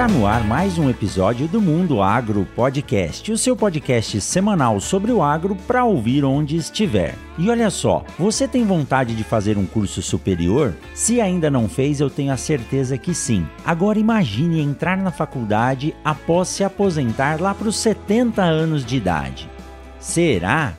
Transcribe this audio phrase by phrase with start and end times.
[0.00, 5.12] Está no ar mais um episódio do Mundo Agro Podcast, o seu podcast semanal sobre
[5.12, 7.14] o agro para ouvir onde estiver.
[7.36, 10.74] E olha só, você tem vontade de fazer um curso superior?
[10.94, 13.46] Se ainda não fez, eu tenho a certeza que sim.
[13.62, 19.50] Agora imagine entrar na faculdade após se aposentar lá para os 70 anos de idade.
[19.98, 20.72] Será?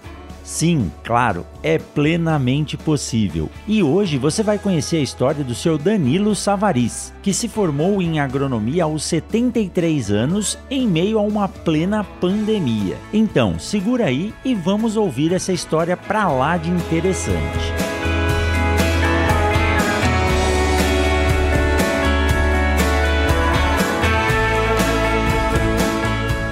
[0.43, 3.49] Sim, claro, é plenamente possível.
[3.67, 8.19] E hoje você vai conhecer a história do seu Danilo Savariz, que se formou em
[8.19, 12.97] agronomia aos 73 anos em meio a uma plena pandemia.
[13.13, 17.90] Então, segura aí e vamos ouvir essa história pra lá de interessante.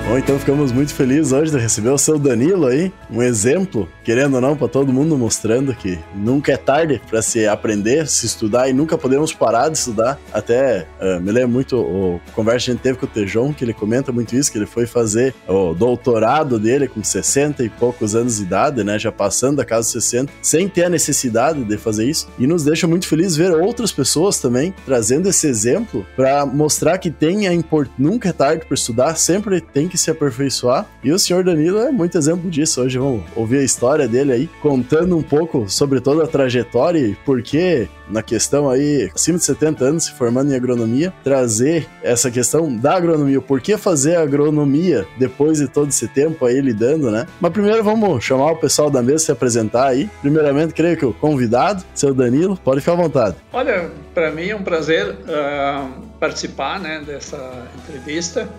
[0.10, 4.34] Bom, então ficamos muito felizes hoje de receber o seu Danilo aí, um exemplo, querendo
[4.34, 8.68] ou não, para todo mundo, mostrando que nunca é tarde para se aprender, se estudar
[8.68, 10.20] e nunca podemos parar de estudar.
[10.34, 13.64] Até uh, me lembro muito o conversa que a gente teve com o Tejon, que
[13.64, 18.16] ele comenta muito isso, que ele foi fazer o doutorado dele com 60 e poucos
[18.16, 21.78] anos de idade, né, já passando da casa dos 60, sem ter a necessidade de
[21.78, 22.28] fazer isso.
[22.40, 27.12] E nos deixa muito felizes ver outras pessoas também trazendo esse exemplo para mostrar que
[27.12, 27.92] tem a import...
[27.96, 30.86] nunca é tarde para estudar, sempre tem que se aperfeiçoar.
[31.04, 32.82] E o senhor Danilo é muito exemplo disso.
[32.82, 37.16] Hoje vamos ouvir a história dele aí, contando um pouco sobre toda a trajetória e
[37.16, 42.32] por que, na questão aí, acima de 70 anos, se formando em agronomia, trazer essa
[42.32, 43.42] questão da agronomia.
[43.42, 47.26] Por que fazer agronomia depois de todo esse tempo aí lidando, né?
[47.40, 50.10] Mas primeiro vamos chamar o pessoal da mesa se apresentar aí.
[50.22, 53.36] Primeiramente, creio que o convidado, seu Danilo, pode ficar à vontade.
[53.52, 58.50] Olha, para mim é um prazer uh, participar né, dessa entrevista.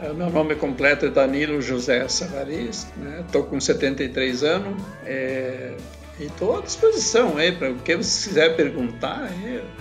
[0.00, 2.86] Uh, meu nome completo é Danilo José Savariz,
[3.20, 5.74] estou né, com 73 anos é,
[6.18, 9.30] e estou à disposição para o que você quiser perguntar.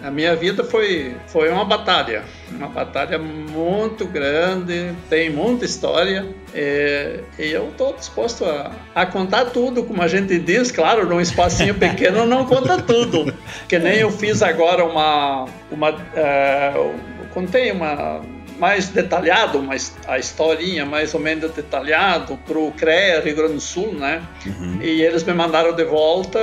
[0.04, 7.22] a minha vida foi, foi uma batalha, uma batalha muito grande, tem muita história é,
[7.38, 11.76] e eu estou disposto a, a, contar tudo, como a gente diz, claro, num espacinho
[11.80, 13.34] pequeno não conta tudo,
[13.70, 18.22] que nem eu fiz agora uma, uma uh, contei uma
[18.60, 23.62] mais detalhado, mas a historinha mais ou menos detalhado para o CREA Rio Grande do
[23.62, 24.22] Sul, né?
[24.46, 24.80] Uhum.
[24.82, 26.40] E eles me mandaram de volta,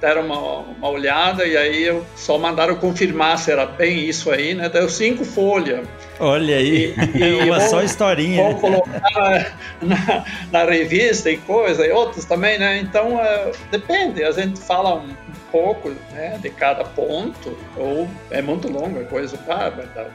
[0.00, 4.54] deram uma, uma olhada e aí eu só mandaram confirmar se era bem isso aí,
[4.54, 4.68] né?
[4.68, 5.86] Deu cinco folhas.
[6.18, 8.42] Olha aí, e, e uma vou, só historinha.
[8.42, 12.78] Vou colocar na, na, revista e coisa, e outros também, né?
[12.78, 15.08] Então, uh, depende, a gente fala um
[15.56, 19.38] pouco né, de cada ponto, ou é muito longa a coisa.
[19.48, 19.72] Ah,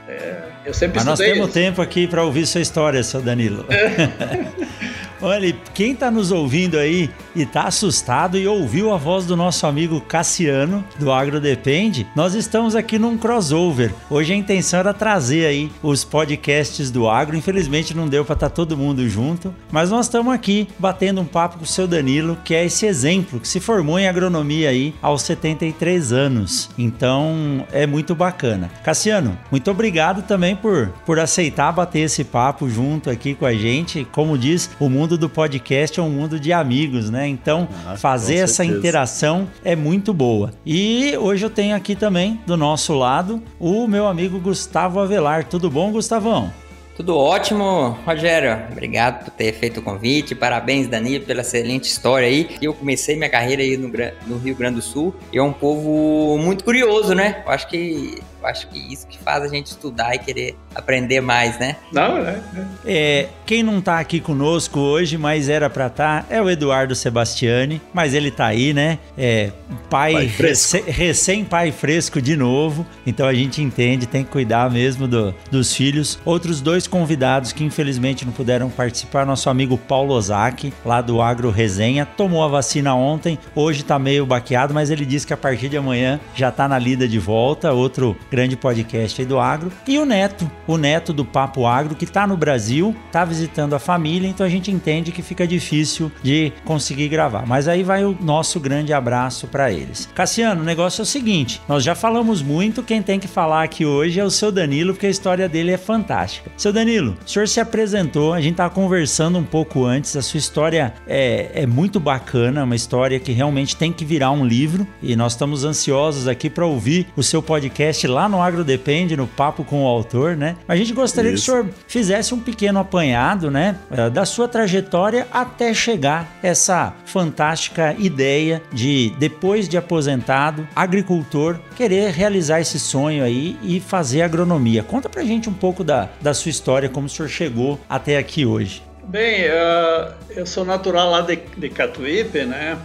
[0.07, 1.53] é, eu sempre Mas nós temos isso.
[1.53, 3.65] tempo aqui para ouvir sua história, seu Danilo.
[3.69, 4.91] É.
[5.23, 9.67] Olha, quem está nos ouvindo aí e está assustado e ouviu a voz do nosso
[9.67, 13.93] amigo Cassiano, do Agro Depende, nós estamos aqui num crossover.
[14.09, 17.37] Hoje a intenção era trazer aí os podcasts do Agro.
[17.37, 21.25] Infelizmente não deu para estar tá todo mundo junto, mas nós estamos aqui batendo um
[21.25, 24.95] papo com o seu Danilo, que é esse exemplo que se formou em agronomia aí
[25.03, 26.69] aos 73 anos.
[26.77, 28.69] Então é muito bacana.
[28.83, 34.05] Cassiano, muito obrigado também por, por aceitar bater esse papo junto aqui com a gente.
[34.11, 37.27] Como diz, o mundo do podcast é um mundo de amigos, né?
[37.27, 40.51] Então, ah, fazer essa interação é muito boa.
[40.65, 45.45] E hoje eu tenho aqui também, do nosso lado, o meu amigo Gustavo Avelar.
[45.45, 46.51] Tudo bom, Gustavão?
[47.01, 48.67] Tudo ótimo, Rogério.
[48.71, 50.35] Obrigado por ter feito o convite.
[50.35, 52.55] Parabéns, Dani, pela excelente história aí.
[52.61, 53.91] Eu comecei minha carreira aí no,
[54.27, 57.41] no Rio Grande do Sul e é um povo muito curioso, né?
[57.43, 61.21] Eu acho que eu acho que isso que faz a gente estudar e querer aprender
[61.21, 61.75] mais, né?
[61.91, 62.39] Não, é.
[62.85, 66.95] é quem não tá aqui conosco hoje, mas era para estar, tá, é o Eduardo
[66.95, 68.97] Sebastiani, mas ele tá aí, né?
[69.17, 69.51] É
[69.89, 74.69] pai, pai recém, recém, pai fresco de novo, então a gente entende, tem que cuidar
[74.71, 76.17] mesmo do, dos filhos.
[76.23, 81.49] Outros dois convidados que infelizmente não puderam participar, nosso amigo Paulo Ozaki, lá do Agro
[81.49, 85.69] Resenha, tomou a vacina ontem, hoje tá meio baqueado, mas ele disse que a partir
[85.69, 87.71] de amanhã já tá na lida de volta.
[87.73, 89.71] Outro grande podcast aí do agro.
[89.87, 93.79] E o Neto, o Neto do Papo Agro, que está no Brasil, está visitando a
[93.79, 97.45] família, então a gente entende que fica difícil de conseguir gravar.
[97.45, 100.09] Mas aí vai o nosso grande abraço para eles.
[100.13, 103.85] Cassiano, o negócio é o seguinte: nós já falamos muito, quem tem que falar aqui
[103.85, 106.51] hoje é o seu Danilo, porque a história dele é fantástica.
[106.57, 110.37] Seu Danilo, o senhor se apresentou, a gente estava conversando um pouco antes, a sua
[110.37, 115.15] história é, é muito bacana, uma história que realmente tem que virar um livro e
[115.15, 119.63] nós estamos ansiosos aqui para ouvir o seu podcast lá no Agro Depende, no Papo
[119.63, 120.50] com o Autor, né?
[120.67, 121.45] A gente gostaria Isso.
[121.45, 126.93] que o senhor fizesse um pequeno apanhado, né, eh, da sua trajetória até chegar essa
[127.05, 134.83] fantástica ideia de, depois de aposentado, agricultor, querer realizar esse sonho aí e fazer agronomia.
[134.83, 138.45] Conta pra gente um pouco da, da sua história, como o senhor chegou até aqui
[138.45, 138.83] hoje.
[139.03, 142.77] Bem, uh, eu sou natural lá de, de Catuípe, né?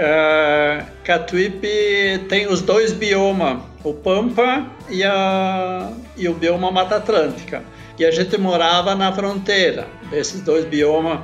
[0.00, 7.62] Uh, Catuípe tem os dois biomas, o Pampa e, a, e o bioma Mata Atlântica.
[7.98, 11.20] E a gente morava na fronteira desses dois biomas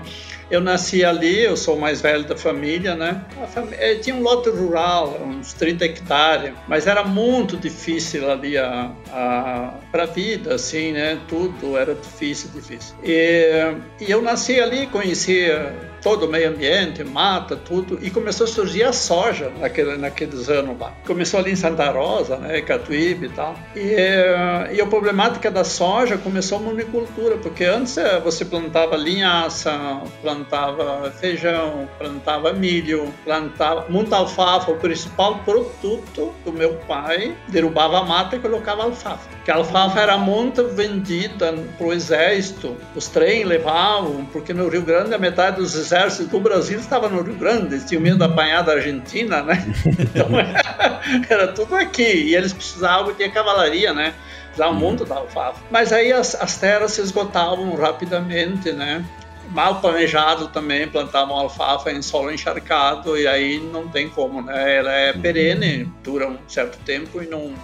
[0.49, 3.25] eu nasci ali, eu sou o mais velho da família, né?
[3.49, 8.93] Família, eh, tinha um lote rural, uns 30 hectares, mas era muito difícil ali a,
[9.11, 11.19] a vida, assim, né?
[11.27, 12.95] Tudo era difícil, difícil.
[13.03, 18.49] E, e eu nasci ali, conhecia todo o meio ambiente, mata, tudo, e começou a
[18.49, 20.93] surgir a soja naquele, naqueles anos lá.
[21.07, 23.57] Começou ali em Santa Rosa, né, Catuíbe e tal.
[23.75, 28.97] E, eh, e a problemática da soja começou a monocultura, porque antes eh, você plantava
[28.97, 34.71] linhaça, plantava feijão, plantava milho, plantava muita alfafa.
[34.71, 39.29] O principal produto do meu pai derrubava a mata e colocava alfafa.
[39.45, 44.83] Que a alfafa era muito vendida para o exército, os trens levavam, porque no Rio
[44.83, 48.25] Grande a metade dos exército do Brasil estava no Rio Grande, eles tinham medo de
[48.25, 49.65] apanhar da Argentina, né?
[49.99, 50.29] Então
[51.31, 52.03] era, tudo aqui.
[52.03, 54.15] E eles precisavam ter cavalaria, né?
[54.47, 54.81] Precisavam uhum.
[54.81, 55.61] muito da alfafa.
[55.71, 59.05] Mas aí as, as terras se esgotavam rapidamente, né?
[59.51, 64.79] mal planejado também, plantavam alfafa em solo encharcado e aí não tem como, né?
[64.79, 67.55] Ela é perene, dura um certo tempo e não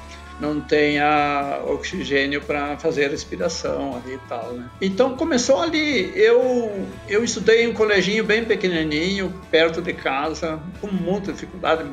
[0.40, 4.68] não tenha oxigênio para fazer a respiração ali e tal, né?
[4.80, 6.12] Então começou ali.
[6.16, 11.84] Eu eu estudei em um coleginho bem pequenininho, perto de casa, com muita dificuldade,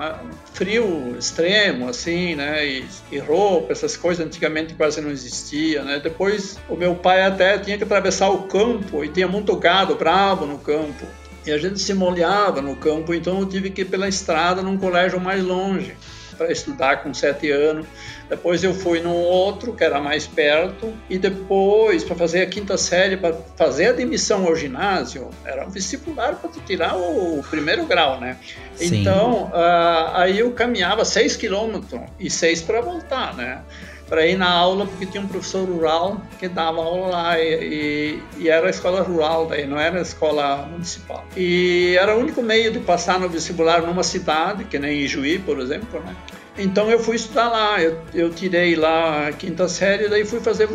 [0.53, 2.65] frio extremo assim, né?
[2.65, 5.99] E, e roupa, essas coisas antigamente quase não existia, né?
[5.99, 10.45] Depois o meu pai até tinha que atravessar o campo e tinha muito gado bravo
[10.45, 11.05] no campo.
[11.45, 14.77] E a gente se molhava no campo, então eu tive que ir pela estrada num
[14.77, 15.95] colégio mais longe
[16.39, 17.85] para estudar com sete anos.
[18.29, 22.77] Depois eu fui num outro que era mais perto e depois para fazer a quinta
[22.77, 28.21] série, para fazer a admissão ao ginásio, era um vestibular para tirar o, primeiro grau,
[28.21, 28.37] né?
[28.75, 29.01] Sim.
[29.01, 33.61] Então uh, aí eu caminhava seis quilômetros e seis para voltar, né?
[34.09, 38.43] Para ir na aula, porque tinha um professor rural que dava aula lá e, e,
[38.43, 41.23] e, era a escola rural, daí não era a escola municipal.
[41.37, 45.59] E era o único meio de passar no vestibular numa cidade, que nem Ijuí, por
[45.59, 46.15] exemplo, né?
[46.57, 50.67] Então eu fui estudar lá, eu, eu tirei lá a quinta série, daí fui fazer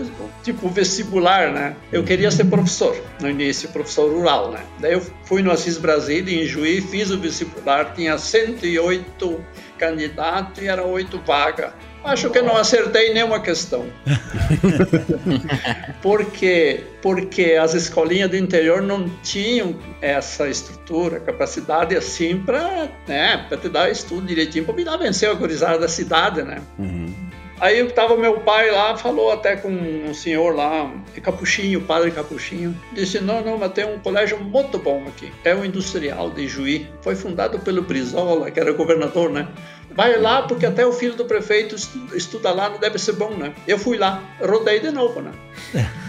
[0.42, 1.76] tipo vestibular, né?
[1.92, 4.64] Eu queria ser professor no início, professor rural, né?
[4.80, 9.44] Daí eu fui no Assis Brasília, em Juí, fiz o vestibular, tinha 108
[9.76, 11.72] candidatos e eram oito vagas.
[12.04, 13.86] Acho que não acertei nenhuma questão.
[16.02, 16.84] Por quê?
[17.00, 23.90] Porque as escolinhas do interior não tinham essa estrutura, capacidade assim para né, te dar
[23.90, 26.60] estudo direitinho, para me dar vencer a gurizada da cidade, né?
[26.78, 27.24] Uhum.
[27.60, 30.92] Aí estava meu pai lá, falou até com um senhor lá,
[31.22, 35.64] Capuchinho, padre Capuchinho, disse, não, não, mas tem um colégio muito bom aqui, é o
[35.64, 39.48] Industrial de Juí, foi fundado pelo Brizola, que era governador, né?
[39.94, 41.76] Vai lá, porque até o filho do prefeito
[42.14, 43.54] estuda lá, não deve ser bom, né?
[43.66, 45.32] Eu fui lá, rodei de novo, né?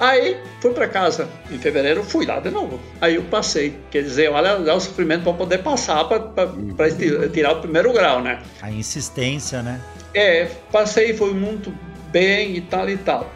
[0.00, 2.80] Aí fui para casa em fevereiro, fui lá de novo.
[3.00, 6.90] Aí eu passei, quer dizer, olha, dá o sofrimento para poder passar, para
[7.32, 8.42] tirar o primeiro grau, né?
[8.60, 9.80] A insistência, né?
[10.12, 11.72] É, passei, foi muito
[12.10, 13.30] bem e tal e tal.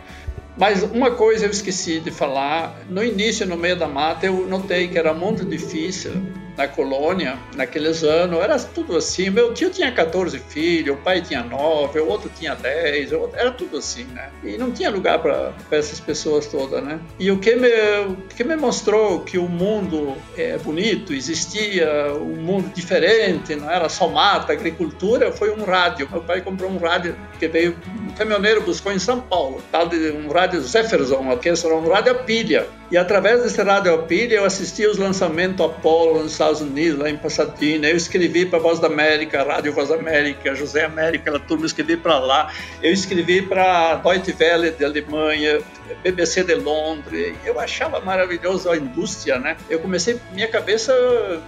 [0.57, 4.89] Mas uma coisa eu esqueci de falar, no início, no meio da mata, eu notei
[4.89, 6.13] que era muito difícil
[6.57, 9.29] na colônia, naqueles anos, era tudo assim.
[9.29, 13.77] Meu tio tinha 14 filhos, o pai tinha 9, o outro tinha 10, era tudo
[13.77, 14.31] assim, né?
[14.43, 16.99] E não tinha lugar para essas pessoas todas, né?
[17.19, 17.69] E o que me,
[18.09, 23.89] o que me mostrou que o mundo é bonito, existia um mundo diferente, não era
[23.89, 26.09] só mata, agricultura, foi um rádio.
[26.11, 27.77] Meu pai comprou um rádio que veio
[28.17, 32.67] caminhoneiro buscou em São Paulo, tal de um rádio Jefferson, que era um rádio pilha.
[32.91, 37.17] E através desse rádio pilha eu assisti os lançamentos Apollo nos Estados Unidos, lá em
[37.17, 37.89] Pasadena.
[37.89, 41.67] Eu escrevi para Voz da América, Rádio Voz da América, José América, aquela turma, eu
[41.67, 42.53] escrevi para lá.
[42.83, 45.61] Eu escrevi para Deutsche Welle de Alemanha,
[46.03, 47.35] BBC de Londres.
[47.45, 49.57] Eu achava maravilhoso a indústria, né?
[49.69, 50.93] Eu comecei, minha cabeça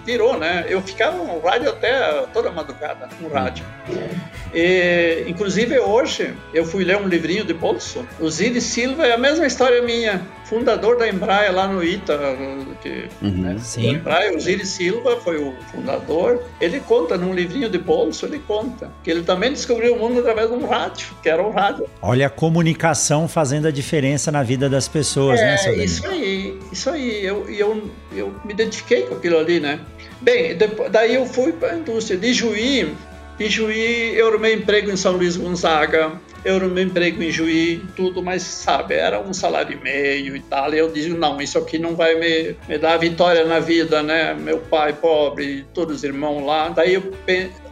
[0.05, 0.67] virou, né?
[0.69, 3.65] Eu ficava no rádio até toda madrugada, no rádio.
[4.53, 8.05] E, inclusive hoje eu fui ler um livrinho de bolso.
[8.19, 12.19] O Ziri Silva é a mesma história minha, fundador da Embraer lá no Ita,
[12.83, 13.57] que uhum, né?
[13.61, 13.95] sim.
[13.95, 16.43] Embraer, o Ziri Silva foi o fundador.
[16.61, 20.49] Ele conta num livrinho de bolso, ele conta que ele também descobriu o mundo através
[20.49, 21.89] de um rádio, que era um rádio.
[22.03, 26.59] Olha a comunicação fazendo a diferença na vida das pessoas, né, é, né, Isso aí,
[26.73, 27.25] isso aí.
[27.25, 29.81] Eu, eu, eu me identifiquei com aquilo ali, né?
[30.21, 32.95] Bem, depois, daí eu fui para a indústria de Juí.
[33.41, 38.21] Em Juí, eu arrumei emprego em São Luís Gonzaga, eu arrumei emprego em Juí, tudo,
[38.21, 40.75] mas sabe, era um salário e meio e tal.
[40.75, 44.35] E eu disse: não, isso aqui não vai me, me dar vitória na vida, né?
[44.35, 46.69] Meu pai pobre, todos os irmãos lá.
[46.71, 47.13] Daí eu,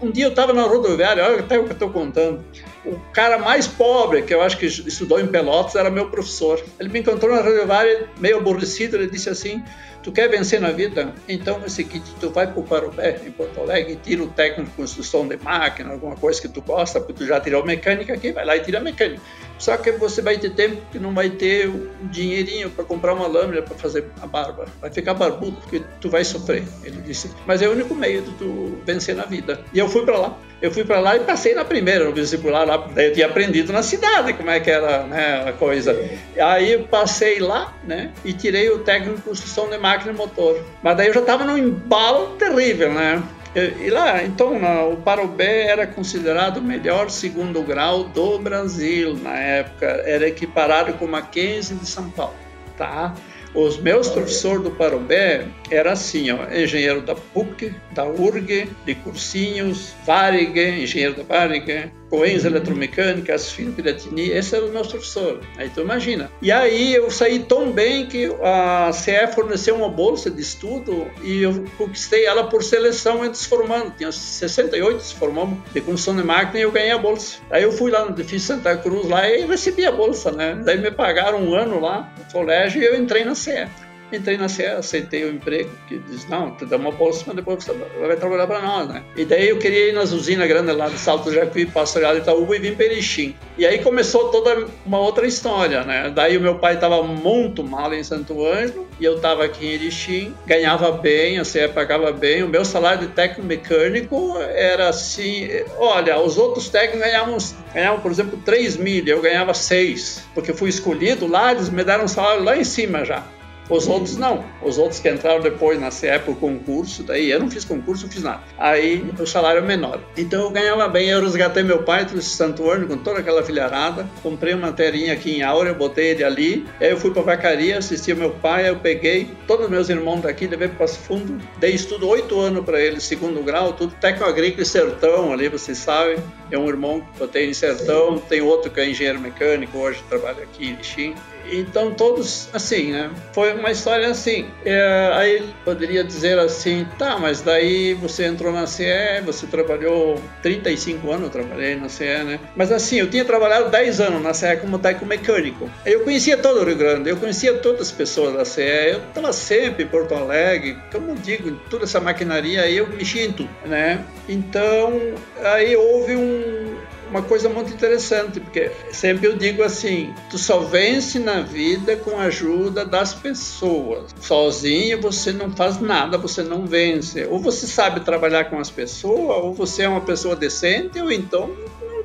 [0.00, 2.44] um dia eu estava na rodoviária, olha até o que eu estou contando
[2.86, 6.62] o cara mais pobre, que eu acho que estudou em Pelotas, era meu professor.
[6.78, 9.62] Ele me encontrou na rodoviária, meio aborrecido, ele disse assim,
[10.06, 11.12] tu quer vencer na vida?
[11.28, 14.70] Então é o seguinte, tu vai para o Parobé, em Porto Alegre, tira o técnico
[14.70, 18.30] de construção de máquina, alguma coisa que tu gosta, porque tu já tirou mecânica aqui,
[18.30, 19.20] vai lá e tira mecânica.
[19.58, 23.26] Só que você vai ter tempo que não vai ter um dinheirinho para comprar uma
[23.26, 24.66] lâmina para fazer a barba.
[24.80, 26.62] Vai ficar barbudo porque tu vai sofrer.
[26.84, 27.30] Ele disse.
[27.46, 29.60] Mas é o único meio de tu vencer na vida.
[29.72, 30.38] E eu fui para lá.
[30.60, 32.76] Eu fui para lá e passei na primeira, no vestibular lá.
[32.94, 35.98] Daí eu tinha aprendido na cidade como é que era né, a coisa.
[36.38, 38.12] Aí eu passei lá, né?
[38.24, 40.60] E tirei o técnico de construção de máquina e motor.
[40.82, 43.22] Mas daí eu já estava num embalo terrível, né?
[43.54, 44.52] E lá, então,
[44.92, 51.06] o Parobé era considerado o melhor segundo grau do Brasil na época, era equiparado com
[51.06, 52.34] o Mackenzie de São Paulo,
[52.76, 53.14] tá?
[53.54, 59.94] Os meus professores do Parobé era assim, ó, engenheiro da PUC, da URG, de cursinhos,
[60.04, 65.40] Varig, engenheiro da Varig, Coens Eletromecânica, Asfino Piratini, esse era o meu professor.
[65.56, 66.30] Aí tu imagina.
[66.40, 71.42] E aí eu saí tão bem que a CE forneceu uma bolsa de estudo e
[71.42, 73.92] eu conquistei ela por seleção entre os formandos.
[73.96, 77.38] Tinha 68 se formamos de construção de máquina e eu ganhei a bolsa.
[77.50, 80.60] Aí eu fui lá no edifício Santa Cruz lá e recebi a bolsa, né?
[80.64, 83.66] Daí me pagaram um ano lá no colégio e eu entrei na CE.
[84.12, 87.64] Entrei na CE, aceitei o emprego, que diz, não, tu dá uma bolsa, mas depois
[87.64, 89.02] você vai trabalhar para nós, né?
[89.16, 92.56] E daí eu queria ir nas usinas grandes lá de Salto Jacuí, Passo Real, Itaúba
[92.56, 93.34] e vim para Erechim.
[93.58, 96.12] E aí começou toda uma outra história, né?
[96.14, 99.72] Daí o meu pai estava muito mal em Santo Ângelo e eu estava aqui em
[99.72, 105.48] Erechim, ganhava bem, a CE pagava bem, o meu salário de técnico mecânico era assim,
[105.78, 107.38] olha, os outros técnicos ganhavam,
[107.74, 112.04] ganhavam por exemplo, 3 mil, eu ganhava 6, porque fui escolhido lá, eles me deram
[112.04, 113.24] um salário lá em cima já.
[113.68, 114.44] Os outros não.
[114.62, 118.12] Os outros que entraram depois na CE por concurso, daí eu não fiz concurso, não
[118.12, 118.42] fiz nada.
[118.58, 120.00] Aí o salário é menor.
[120.16, 124.54] Então eu ganhava bem, eu resgatei meu pai, Santo Ângelo com toda aquela filharada, comprei
[124.54, 128.30] uma terrinha aqui em Áurea, botei ele ali, aí eu fui pra vacaria, assisti meu
[128.30, 132.38] pai, eu peguei todos os meus irmãos daqui, levei para Passo Fundo, dei estudo oito
[132.40, 136.18] anos para eles, segundo grau, tudo técnico e sertão ali, vocês sabem.
[136.50, 140.42] É um irmão que botei em sertão, tem outro que é engenheiro mecânico, hoje trabalha
[140.42, 141.14] aqui em Lixim.
[141.50, 143.10] Então todos assim, né?
[143.32, 144.46] Foi uma história assim.
[144.64, 148.84] É, aí poderia dizer assim, tá, mas daí você entrou na CE,
[149.24, 152.40] você trabalhou 35 anos, eu trabalhei na CE, né?
[152.56, 155.70] Mas assim, eu tinha trabalhado 10 anos na CE como técnico mecânico.
[155.84, 159.32] Eu conhecia todo o Rio Grande, eu conhecia todas as pessoas da CE, eu estava
[159.32, 164.04] sempre em Porto Alegre, como digo, toda essa maquinaria aí eu mexia em né?
[164.28, 166.76] Então, aí houve um
[167.10, 172.18] uma coisa muito interessante, porque sempre eu digo assim: tu só vence na vida com
[172.18, 174.14] a ajuda das pessoas.
[174.20, 177.24] Sozinho você não faz nada, você não vence.
[177.26, 181.50] Ou você sabe trabalhar com as pessoas, ou você é uma pessoa decente, ou então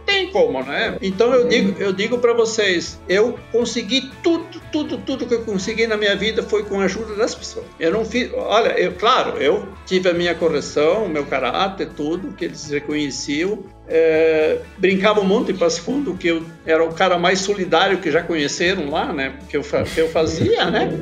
[0.06, 0.98] tem como, né?
[1.02, 5.88] Então eu digo, eu digo para vocês, eu consegui tudo, tudo, tudo que eu consegui
[5.88, 7.66] na minha vida foi com a ajuda das pessoas.
[7.80, 12.46] Eu não fiz, olha, eu, claro, eu tive a minha correção, meu caráter, tudo que
[12.46, 18.00] eles reconheciam, é, brincava muito em Passo Fundo, que eu era o cara mais solidário
[18.00, 19.34] que já conheceram lá, né?
[19.50, 21.00] Que eu, que eu fazia, né?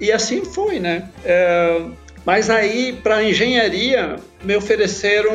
[0.00, 1.08] E assim foi, né?
[1.24, 1.82] É,
[2.24, 5.32] mas aí, para engenharia, me ofereceram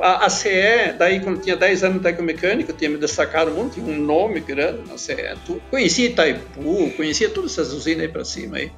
[0.00, 3.86] a, a, CE, daí quando tinha 10 anos de tecnomecânica, tinha me destacado muito, tinha
[3.86, 5.16] um nome grande na CE.
[5.44, 5.62] Tudo.
[5.70, 8.56] Conhecia Itaipu, conhecia todas essas usinas aí para cima.
[8.56, 8.72] Aí.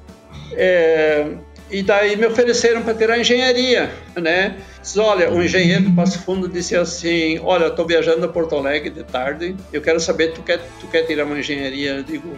[0.53, 1.25] É,
[1.71, 4.57] e daí me ofereceram para ter a engenharia, né?
[4.81, 8.89] Diz, olha, o engenheiro do Passo Fundo disse assim, olha, estou viajando a Porto Alegre
[8.89, 11.97] de tarde, eu quero saber, tu quer, tu quer tirar uma engenharia?
[11.97, 12.35] Eu digo,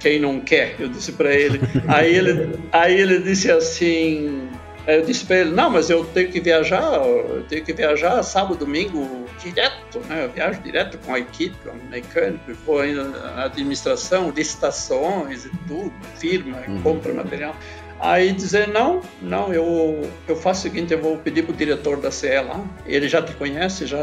[0.00, 0.76] quem não quer?
[0.78, 1.60] Eu disse para ele.
[1.86, 4.48] Aí ele, aí ele disse assim,
[4.86, 8.56] eu disse para ele, não, mas eu tenho que viajar, eu tenho que viajar sábado,
[8.56, 10.24] domingo, direto, né?
[10.24, 15.50] Eu viajo direto com a equipe, com o mecânico, vou ainda na administração, licitações e
[15.66, 16.82] tudo, firma, uhum.
[16.82, 17.56] compra material.
[18.00, 21.96] Aí dizer, não, não, eu, eu faço o seguinte, eu vou pedir para o diretor
[21.98, 23.98] da CE lá, ele já te conhece, já,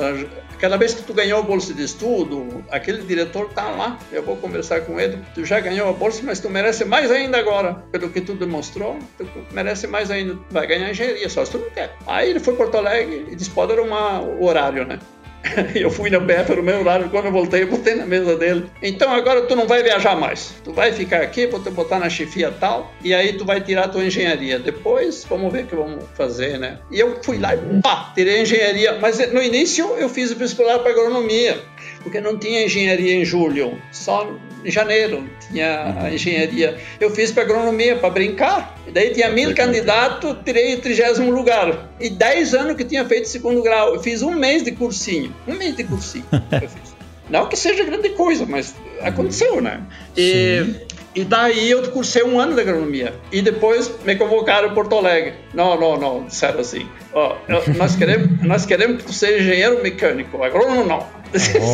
[0.62, 4.38] aquela vez que tu ganhou a bolsa de estudo, aquele diretor tá lá, eu vou
[4.38, 8.12] conversar com ele, tu já ganhou a bolsa, mas tu merece mais ainda agora, pelo
[8.12, 11.98] que tu demonstrou, tu merece mais ainda, vai ganhar engenharia, só se tu não quer.
[12.06, 15.00] Aí ele foi para Porto Alegre e disse, pode arrumar o horário, né?
[15.76, 18.66] eu fui na BF no meu horário, quando eu voltei, eu botei na mesa dele.
[18.82, 20.54] Então agora tu não vai viajar mais.
[20.64, 23.88] Tu vai ficar aqui, vou te botar na chefia tal, e aí tu vai tirar
[23.88, 24.60] tua engenharia.
[24.60, 26.80] Depois, vamos ver o que vamos fazer, né?
[26.92, 28.98] E eu fui lá e pá, tirei a engenharia.
[29.00, 31.60] Mas no início eu fiz o vestibular para agronomia,
[32.04, 36.78] porque não tinha engenharia em julho, só em janeiro tinha a engenharia.
[37.00, 38.80] Eu fiz para agronomia para brincar.
[38.88, 41.90] E daí tinha mil candidatos, tirei o trigésimo lugar.
[42.00, 43.96] E dez anos que tinha feito segundo grau.
[43.96, 45.34] Eu fiz um mês de cursinho.
[45.48, 46.26] Um mês de cursinho.
[47.30, 49.82] Não que seja grande coisa, mas aconteceu, né?
[50.18, 50.66] E,
[51.14, 53.14] e daí eu cursei um ano de agronomia.
[53.32, 55.34] E depois me convocaram em Porto Alegre.
[55.54, 56.88] Não, não, não, disseram assim.
[57.14, 57.36] Ó,
[57.78, 61.06] nós, queremos, nós queremos que tu seja engenheiro mecânico, agrônomo não.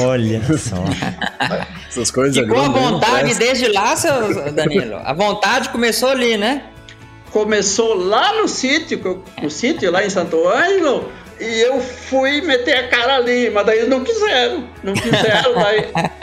[0.05, 0.83] Olha só.
[1.87, 4.95] Essas coisas Ficou a vontade desde lá, seu Danilo?
[5.03, 6.63] A vontade começou ali, né?
[7.31, 12.87] Começou lá no sítio, no sítio lá em Santo Ângelo, e eu fui meter a
[12.87, 14.67] cara ali, mas daí eles não quiseram.
[14.83, 15.85] Não quiseram, daí.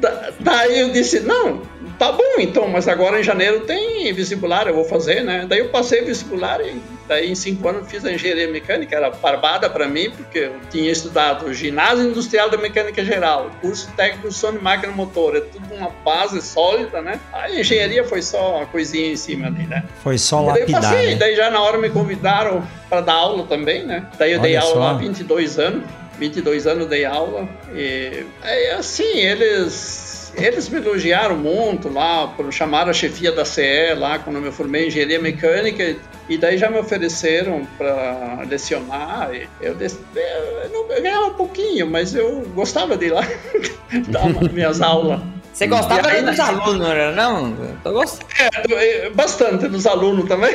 [0.40, 1.62] daí eu disse, não,
[1.98, 5.46] tá bom então, mas agora em janeiro tem vestibular, eu vou fazer, né?
[5.48, 9.68] Daí eu passei vestibular e daí em cinco anos fiz a engenharia mecânica, era barbada
[9.68, 14.52] para mim, porque eu tinha estudado ginásio industrial da mecânica geral, curso técnico de som
[14.52, 17.20] de máquina motor, é tudo uma base sólida, né?
[17.32, 19.84] A engenharia foi só uma coisinha em cima ali, né?
[20.02, 21.16] Foi só lapidar, daí passei, né?
[21.16, 24.06] daí já na hora me convidaram para dar aula também, né?
[24.18, 24.82] Daí eu Olha dei aula só.
[24.82, 25.84] há 22 anos,
[26.18, 30.03] 22 anos dei aula e aí assim, eles
[30.36, 34.84] eles me elogiaram muito lá, chamaram a chefia da CE lá quando eu me formei
[34.84, 35.96] em engenharia mecânica
[36.28, 39.30] e daí já me ofereceram para lecionar.
[39.60, 43.22] Eu, eu, eu ganhava um pouquinho, mas eu gostava de ir lá
[44.08, 45.20] dar minhas aulas.
[45.52, 47.76] Você gostava aí, dos alunos, não não?
[47.84, 48.30] Tô gostando.
[48.72, 50.52] É, bastante dos alunos também.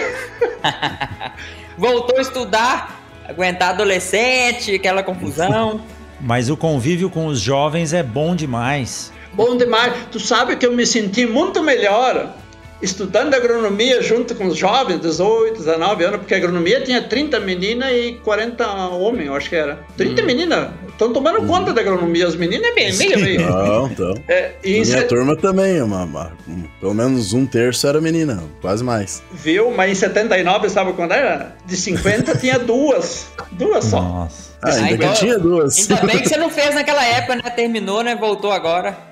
[1.77, 5.81] Voltou a estudar, aguentar adolescente, aquela confusão.
[6.19, 9.93] Mas o convívio com os jovens é bom demais bom demais.
[10.11, 12.35] Tu sabe que eu me senti muito melhor
[12.81, 17.91] estudando agronomia junto com os jovens, 18, 19 anos, porque a agronomia tinha 30 meninas
[17.91, 19.79] e 40 homens, eu acho que era.
[19.97, 20.25] 30 hum.
[20.25, 20.69] meninas.
[20.89, 21.47] Estão tomando hum.
[21.47, 23.41] conta da agronomia, as meninas é meio, meio, meio.
[23.41, 24.13] Não, então.
[24.27, 26.31] É, e minha turma também, uma, uma,
[26.79, 29.23] pelo menos um terço era menina, quase mais.
[29.31, 29.71] Viu?
[29.71, 31.55] Mas em 79, sabe quando era?
[31.65, 33.27] De 50 tinha duas.
[33.51, 34.01] Duas só.
[34.01, 34.49] Nossa.
[34.61, 35.77] Ah, ainda, ainda tinha duas.
[35.89, 37.49] Ainda bem que você não fez naquela época, né?
[37.49, 38.15] Terminou, né?
[38.15, 39.08] Voltou agora.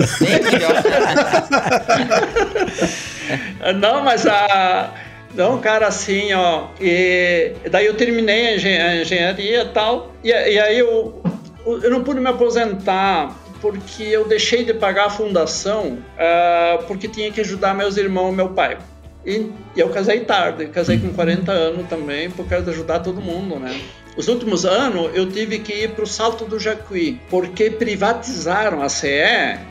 [3.80, 4.94] Não, mas a.
[5.34, 6.68] Não, cara, assim, ó.
[6.80, 8.56] E daí eu terminei a
[9.02, 10.12] engenharia e tal.
[10.24, 11.22] E, e aí eu,
[11.64, 17.30] eu não pude me aposentar porque eu deixei de pagar a fundação uh, porque tinha
[17.30, 18.78] que ajudar meus irmãos e meu pai.
[19.24, 23.20] E, e eu casei tarde, casei com 40 anos também, por causa de ajudar todo
[23.20, 23.78] mundo, né?
[24.20, 28.88] Os últimos anos eu tive que ir para o Salto do Jacuí, porque privatizaram a
[28.90, 29.08] CE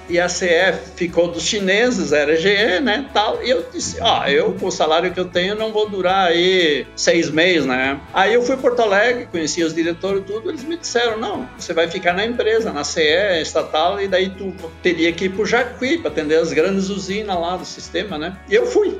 [0.09, 3.43] e a CE ficou dos chineses, era GE, né, tal.
[3.43, 6.87] E eu disse, ah, eu com o salário que eu tenho não vou durar aí
[6.95, 8.01] seis meses, né.
[8.11, 11.71] Aí eu fui para Porto Alegre, conheci os diretores tudo, eles me disseram, não, você
[11.71, 15.45] vai ficar na empresa, na CE estatal, e daí tu teria que ir para o
[15.45, 18.35] Jacuí para atender as grandes usinas lá do sistema, né.
[18.49, 18.99] E eu fui.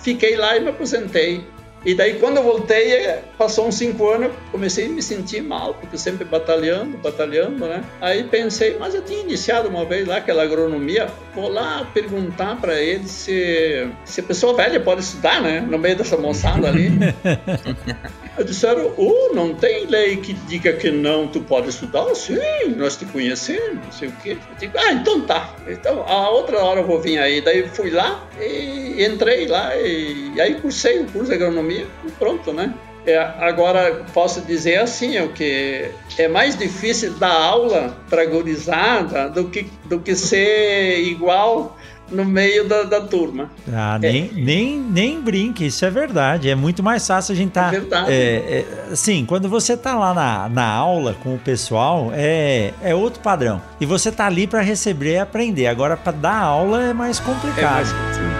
[0.00, 1.44] Fiquei lá e me aposentei.
[1.84, 5.74] E daí, quando eu voltei, é, passou uns cinco anos, comecei a me sentir mal,
[5.74, 7.84] porque sempre batalhando, batalhando, né?
[8.00, 12.80] Aí pensei, mas eu tinha iniciado uma vez lá aquela agronomia, vou lá perguntar para
[12.80, 15.60] ele se, se a pessoa velha pode estudar, né?
[15.60, 16.90] No meio dessa moçada ali.
[18.44, 22.14] Disseram, oh, não tem lei que diga que não, tu pode estudar?
[22.14, 22.38] Sim,
[22.76, 24.38] nós te conhecemos, não sei o quê.
[24.50, 25.54] Eu digo, ah, então tá.
[25.66, 27.40] Então, a outra hora eu vou vir aí.
[27.40, 32.10] Daí fui lá e entrei lá e, e aí cursei o curso de agronomia e
[32.12, 32.74] pronto, né?
[33.08, 39.48] É, agora, posso dizer assim, o que é mais difícil dar aula para gurizada do
[39.48, 41.77] que, do que ser igual
[42.10, 43.50] no meio da, da turma.
[43.72, 44.40] Ah, nem, é.
[44.40, 46.48] nem, nem brinque, isso é verdade.
[46.48, 47.70] É muito mais fácil a gente estar.
[47.70, 48.12] Tá, é verdade.
[48.12, 52.94] É, é, assim, quando você tá lá na, na aula com o pessoal, é, é
[52.94, 53.60] outro padrão.
[53.80, 55.66] E você tá ali para receber e aprender.
[55.66, 57.58] Agora, para dar aula é mais complicado.
[57.58, 58.37] É mais complicado.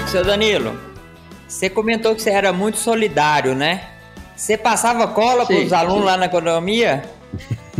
[0.07, 0.79] Seu Danilo,
[1.47, 3.89] você comentou que você era muito solidário, né?
[4.35, 7.03] Você passava cola para os alunos lá na economia?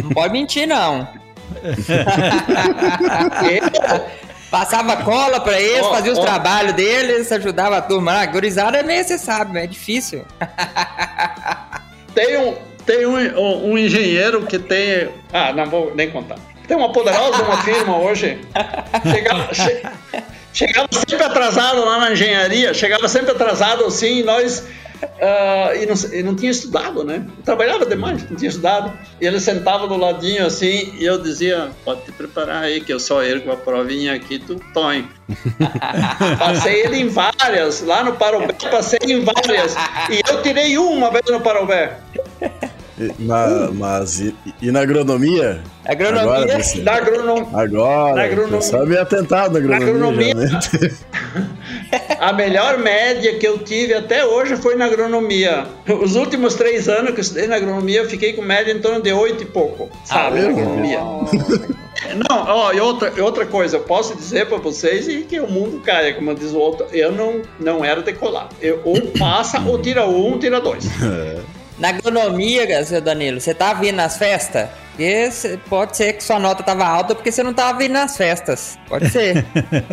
[0.01, 1.07] Não pode mentir, não.
[4.49, 6.21] Passava cola para eles, oh, fazia os oh.
[6.21, 8.21] trabalhos deles, ajudava a turma.
[8.21, 10.25] Ah, gurizada é meio, você sabe, é difícil.
[12.15, 15.09] tem um, tem um, um engenheiro que tem.
[15.33, 16.37] Ah, não vou nem contar.
[16.65, 18.39] Tem uma poderosa uma firma hoje.
[19.11, 19.83] Chegava, che,
[20.53, 24.63] chegava sempre atrasado lá na engenharia, chegava sempre atrasado assim, e nós.
[25.03, 27.25] Uh, e, não, e, não, tinha estudado, né?
[27.43, 28.91] trabalhava demais, não tinha estudado.
[29.19, 32.99] E ele sentava do ladinho assim, e eu dizia: Pode te preparar aí, que eu
[32.99, 35.07] só ergo a provinha aqui, tu põe.
[36.39, 39.75] passei ele em várias, lá no Parobé, passei em várias.
[40.09, 41.99] E eu tirei uma vez no Parobé.
[43.19, 45.61] Na, mas e, e, na agronomia?
[45.85, 46.21] Agronomia?
[46.21, 47.45] Agora, você, na agronom...
[47.53, 48.61] Agora, na agronomia.
[48.61, 50.33] só me atentado na agronomia.
[50.33, 50.93] Na agronomia
[52.19, 55.65] a melhor média que eu tive até hoje foi na agronomia.
[56.01, 59.01] Os últimos três anos que eu estudei na agronomia, eu fiquei com média em torno
[59.01, 60.39] de oito e pouco, sabe?
[60.39, 60.99] Ah, agronomia.
[62.29, 65.81] Não, ó, e outra, outra coisa, eu posso dizer para vocês e que o mundo
[65.81, 68.49] caia, como diz o outro, eu não, não era decolar.
[68.61, 70.85] Eu, ou passa, ou tira um, ou tira dois.
[71.77, 74.69] Na agronomia, seu Danilo, você tá vindo nas festas?
[74.91, 78.79] Porque pode ser que sua nota tava alta porque você não tava vindo nas festas.
[78.89, 79.45] Pode ser.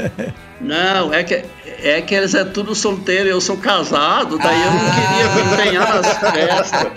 [0.61, 1.45] não, é que,
[1.83, 4.67] é que eles é tudo solteiro, eu sou casado, daí ah.
[4.67, 6.93] eu não queria empenhar nas festas.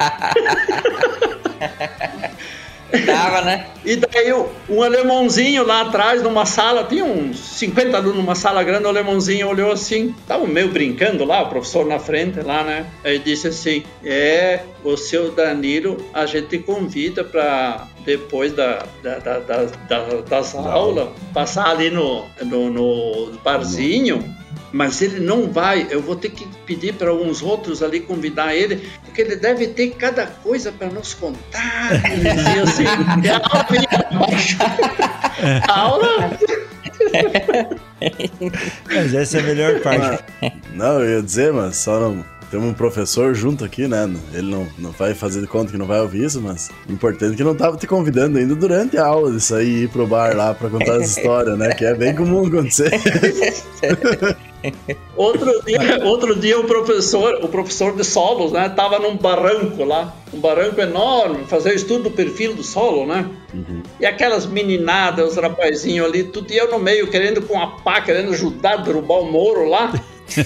[3.06, 3.68] Tava, né?
[3.84, 4.34] E daí
[4.70, 9.48] um alemãozinho lá atrás, numa sala, tinha uns 50 alunos numa sala grande, o alemãozinho
[9.48, 12.86] olhou assim, tava meio brincando lá, o professor na frente lá, né?
[13.04, 19.40] Aí disse assim: É, o seu Danilo, a gente convida para depois da, da, da,
[19.40, 24.24] da das aulas, passar ali no, no, no barzinho
[24.78, 25.88] mas ele não vai.
[25.90, 29.96] Eu vou ter que pedir para alguns outros ali convidar ele, porque ele deve ter
[29.96, 32.06] cada coisa para nos contar.
[32.06, 32.86] Ele dizia assim:
[35.68, 36.38] a aula.
[38.86, 40.24] Mas essa é a melhor parte.
[40.74, 44.10] Não, eu ia dizer, mas só não temos um professor junto aqui, né?
[44.34, 47.44] Ele não, não vai fazer de conta que não vai ouvir isso, mas importante que
[47.44, 50.54] não tava te convidando ainda durante a aula de sair e ir pro bar lá
[50.54, 51.74] para contar as histórias, né?
[51.74, 52.92] Que é bem comum acontecer.
[55.16, 60.14] Outro dia, outro dia o professor, o professor de solos, né, tava num barranco lá,
[60.34, 63.30] um barranco enorme, fazer estudo do perfil do solo, né?
[63.54, 63.84] Uhum.
[64.00, 68.02] E aquelas meninadas, os rapazinhos ali, tudo e eu no meio querendo com a pá,
[68.02, 69.94] querendo ajudar a derrubar o moro lá.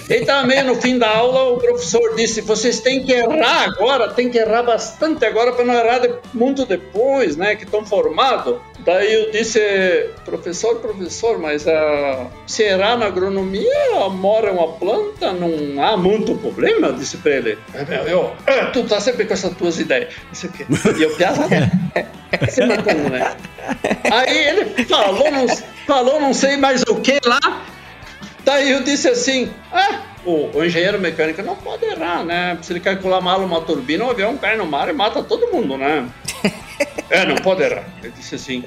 [0.10, 4.30] E também no fim da aula o professor disse: vocês têm que errar agora, tem
[4.30, 7.56] que errar bastante agora para não errar de, muito depois, né?
[7.56, 8.58] Que estão formados.
[8.84, 9.60] Daí eu disse,
[10.26, 16.88] professor, professor, mas uh, será na agronomia mora uma planta, não há muito problema?
[16.88, 17.58] Eu disse para ele.
[18.08, 20.14] Eu, ah, tu tá sempre com essas tuas ideias.
[20.28, 20.66] Não o quê.
[20.98, 21.48] E eu piada,
[22.50, 23.36] se matando, né?
[24.12, 25.48] Aí ele falou não,
[25.86, 27.62] falou não sei mais o que lá.
[28.44, 32.58] Daí eu disse assim, ah, o, o, engenheiro mecânico não pode errar, né?
[32.62, 35.78] Se ele calcular mal uma turbina, o avião cai no mar e mata todo mundo,
[35.78, 36.10] né?
[37.10, 37.86] é, não pode errar.
[38.02, 38.64] Ele disse assim.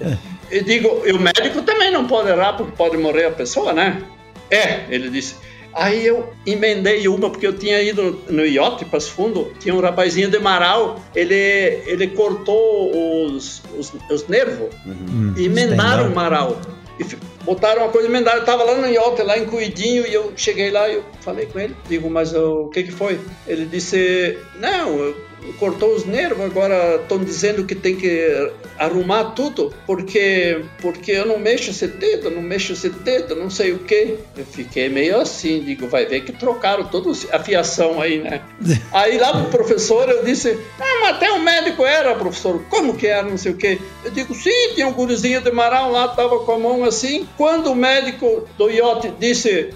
[0.50, 4.03] E digo, e o médico também não pode errar, porque pode morrer a pessoa, né?
[4.50, 5.37] É, ele disse.
[5.74, 10.31] Aí eu emendei uma, porque eu tinha ido no iote, Passo Fundo, tinha um rapazinho
[10.31, 15.35] de Marau, ele, ele cortou os, os, os nervos uhum.
[15.37, 16.61] e emendaram o Marau.
[17.00, 17.05] E
[17.44, 18.38] botaram uma coisa emendada.
[18.38, 21.46] Eu tava lá no iote, lá em Cuidinho, e eu cheguei lá e eu falei
[21.46, 21.76] com ele.
[21.88, 23.20] Digo, mas o que que foi?
[23.46, 25.14] Ele disse, não,
[25.59, 31.38] cortou os nervos, agora estão dizendo que tem que arrumar tudo, porque porque eu não
[31.38, 34.18] mexo esse dedo, não mexo esse dedo, não sei o que.
[34.37, 38.42] Eu fiquei meio assim, digo, vai ver que trocaram toda a fiação aí, né?
[38.92, 43.07] aí lá pro professor eu disse, ah, mas até o médico era, professor, como que
[43.07, 43.80] era, não sei o que.
[44.04, 47.28] Eu digo, sim, tinha um gurizinho de marão lá, tava com a mão assim.
[47.37, 49.70] Quando o médico do iote disse,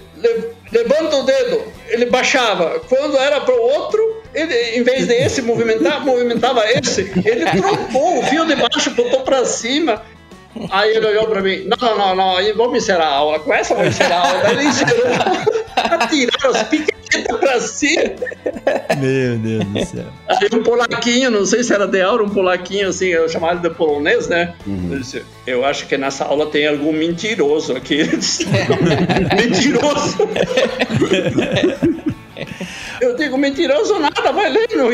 [0.71, 2.79] levanta o dedo, ele baixava.
[2.87, 7.11] Quando era para o outro, ele, em vez de esse movimentar, movimentava esse.
[7.25, 10.01] Ele trocou o fio de baixo, botou para cima.
[10.69, 13.39] Aí ele olhou para mim, não, não, não, não, aí vamos encerrar a aula.
[13.39, 14.51] Com essa vamos encerrar a aula.
[14.51, 15.05] Ele encerrou
[15.75, 18.03] a tirar as piquetas para cima.
[18.97, 20.05] Meu Deus do céu.
[20.27, 23.61] Aí um polaquinho, não sei se era de aula, um polaquinho assim, eu chamava ele
[23.61, 24.53] de polonês, né?
[24.65, 24.89] Uhum.
[24.91, 28.03] Eu, disse, eu acho que nessa aula tem algum mentiroso aqui.
[29.35, 30.17] mentiroso.
[33.01, 34.89] Eu digo, mentiroso nada, vai ler no.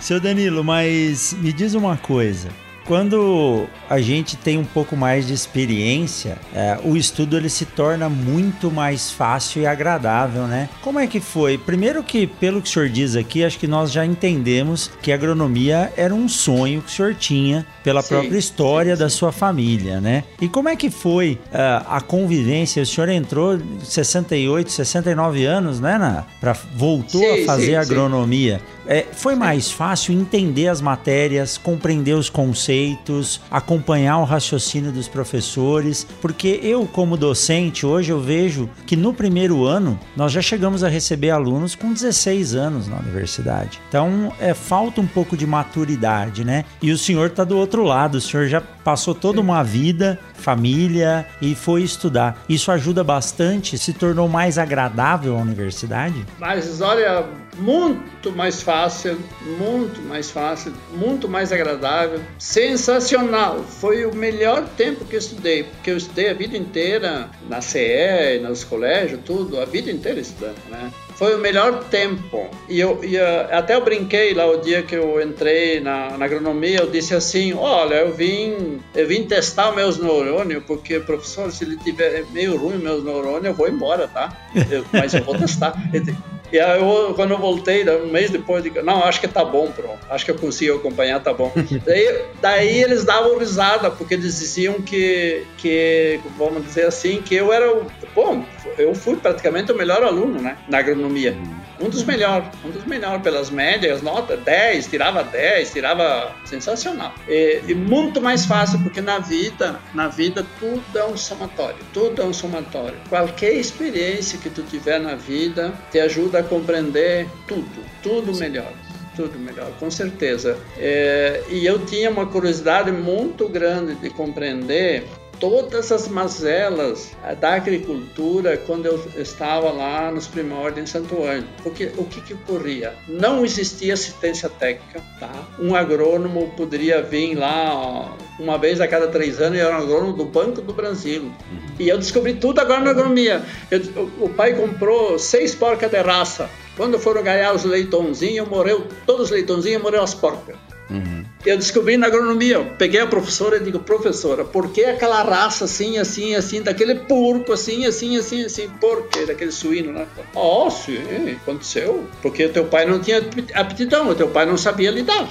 [0.00, 2.48] Seu Danilo, mas me diz uma coisa.
[2.88, 8.08] Quando a gente tem um pouco mais de experiência, é, o estudo ele se torna
[8.08, 10.70] muito mais fácil e agradável, né?
[10.80, 11.58] Como é que foi?
[11.58, 15.16] Primeiro que, pelo que o senhor diz aqui, acho que nós já entendemos que a
[15.16, 19.04] agronomia era um sonho que o senhor tinha pela sim, própria história sim, sim.
[19.04, 20.24] da sua família, né?
[20.40, 22.82] E como é que foi uh, a convivência?
[22.82, 28.62] O senhor entrou 68, 69 anos, né, na, pra, voltou a fazer agronomia.
[28.88, 36.06] É, foi mais fácil entender as matérias, compreender os conceitos, acompanhar o raciocínio dos professores,
[36.22, 40.88] porque eu, como docente, hoje eu vejo que no primeiro ano nós já chegamos a
[40.88, 43.78] receber alunos com 16 anos na universidade.
[43.90, 46.64] Então, é, falta um pouco de maturidade, né?
[46.80, 51.26] E o senhor está do outro lado, o senhor já passou toda uma vida, família
[51.42, 52.42] e foi estudar.
[52.48, 56.24] Isso ajuda bastante, se tornou mais agradável a universidade?
[56.38, 57.26] Mas olha,
[57.58, 59.18] muito mais fácil,
[59.58, 63.62] muito mais fácil, muito mais agradável, sensacional.
[63.62, 68.40] Foi o melhor tempo que eu estudei, porque eu estudei a vida inteira na CE,
[68.42, 70.92] nos colégios, tudo, a vida inteira estudando, né?
[71.18, 72.48] foi o melhor tempo.
[72.68, 76.24] E eu, e, uh, até eu brinquei lá o dia que eu entrei na, na
[76.24, 81.64] agronomia, eu disse assim, olha, eu vim, eu vim testar meus neurônios, porque, professor, se
[81.64, 84.32] ele tiver meio ruim meus neurônios, eu vou embora, tá?
[84.70, 85.74] Eu, mas eu vou testar.
[86.52, 89.70] E aí eu, quando eu voltei, um mês depois, digo, não, acho que tá bom,
[89.72, 89.98] pronto.
[90.10, 91.52] Acho que eu consigo acompanhar, tá bom.
[91.84, 97.52] daí, daí eles davam risada, porque eles diziam que, que, vamos dizer assim, que eu
[97.52, 97.66] era,
[98.14, 101.36] bom, eu fui praticamente o melhor aluno, né, na agronomia.
[101.80, 107.14] Um dos melhores, um dos melhores pelas médias, nota 10, tirava 10, tirava sensacional.
[107.28, 112.20] E, e, muito mais fácil, porque na vida, na vida tudo é um somatório, tudo
[112.20, 112.96] é um somatório.
[113.08, 118.72] Qualquer experiência que tu tiver na vida te ajuda a compreender tudo, tudo melhor
[119.18, 120.56] tudo melhor, com certeza.
[120.76, 125.08] É, e eu tinha uma curiosidade muito grande de compreender
[125.40, 131.48] todas as mazelas eh, da agricultura quando eu estava lá nos primórdios em Santo Ângelo.
[131.62, 132.94] Porque o que, que ocorria?
[133.08, 135.32] Não existia assistência técnica, tá?
[135.58, 140.12] Um agrônomo poderia vir lá uma vez a cada três anos e era um agrônomo
[140.12, 141.22] do Banco do Brasil.
[141.22, 141.32] Uhum.
[141.78, 143.42] E eu descobri tudo agora na agronomia.
[143.70, 146.48] Eu, o pai comprou seis porcas de raça.
[146.76, 150.56] Quando foram ganhar os leitãozinhos, morreu todos os leitãozinhos, morreu as porcas.
[150.90, 151.24] Uhum.
[151.44, 155.66] Eu descobri na agronomia, eu peguei a professora e digo, professora, por que aquela raça
[155.66, 159.26] assim, assim, assim, daquele porco assim, assim, assim, assim, por quê?
[159.26, 160.06] Daquele suíno, né?
[160.34, 160.98] Oh, sim,
[161.42, 162.06] aconteceu.
[162.22, 163.22] Porque teu pai não tinha
[163.54, 165.28] aptidão, teu pai não sabia lidar.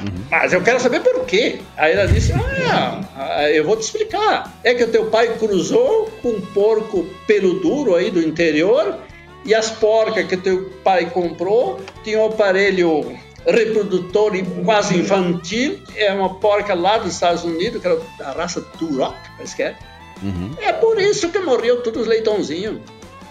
[0.00, 0.24] Uhum.
[0.30, 1.60] Mas eu quero saber por quê.
[1.76, 4.58] Aí ela disse, ah, eu vou te explicar.
[4.62, 8.98] É que o teu pai cruzou com um porco pelo duro aí do interior
[9.44, 15.80] e as porcas que teu pai comprou tinham um aparelho reprodutor e quase infantil.
[15.96, 19.76] É uma porca lá dos Estados Unidos, que era da raça Turok, parece que é.
[20.22, 20.50] Uhum.
[20.58, 22.78] É por isso que morreu todos os leitãozinhos.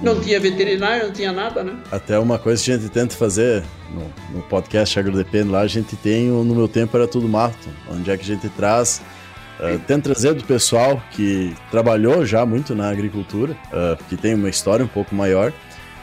[0.02, 0.22] Não uhum.
[0.22, 1.78] tinha veterinário, não tinha nada, né?
[1.91, 5.95] Até uma coisa que a gente tenta fazer no, no podcast AgroDepende lá, a gente
[5.98, 9.02] tem o No Meu Tempo Era Tudo Mato, onde é que a gente traz
[9.60, 14.48] Uh, tenta trazer do pessoal que trabalhou já muito na agricultura, uh, que tem uma
[14.48, 15.52] história um pouco maior,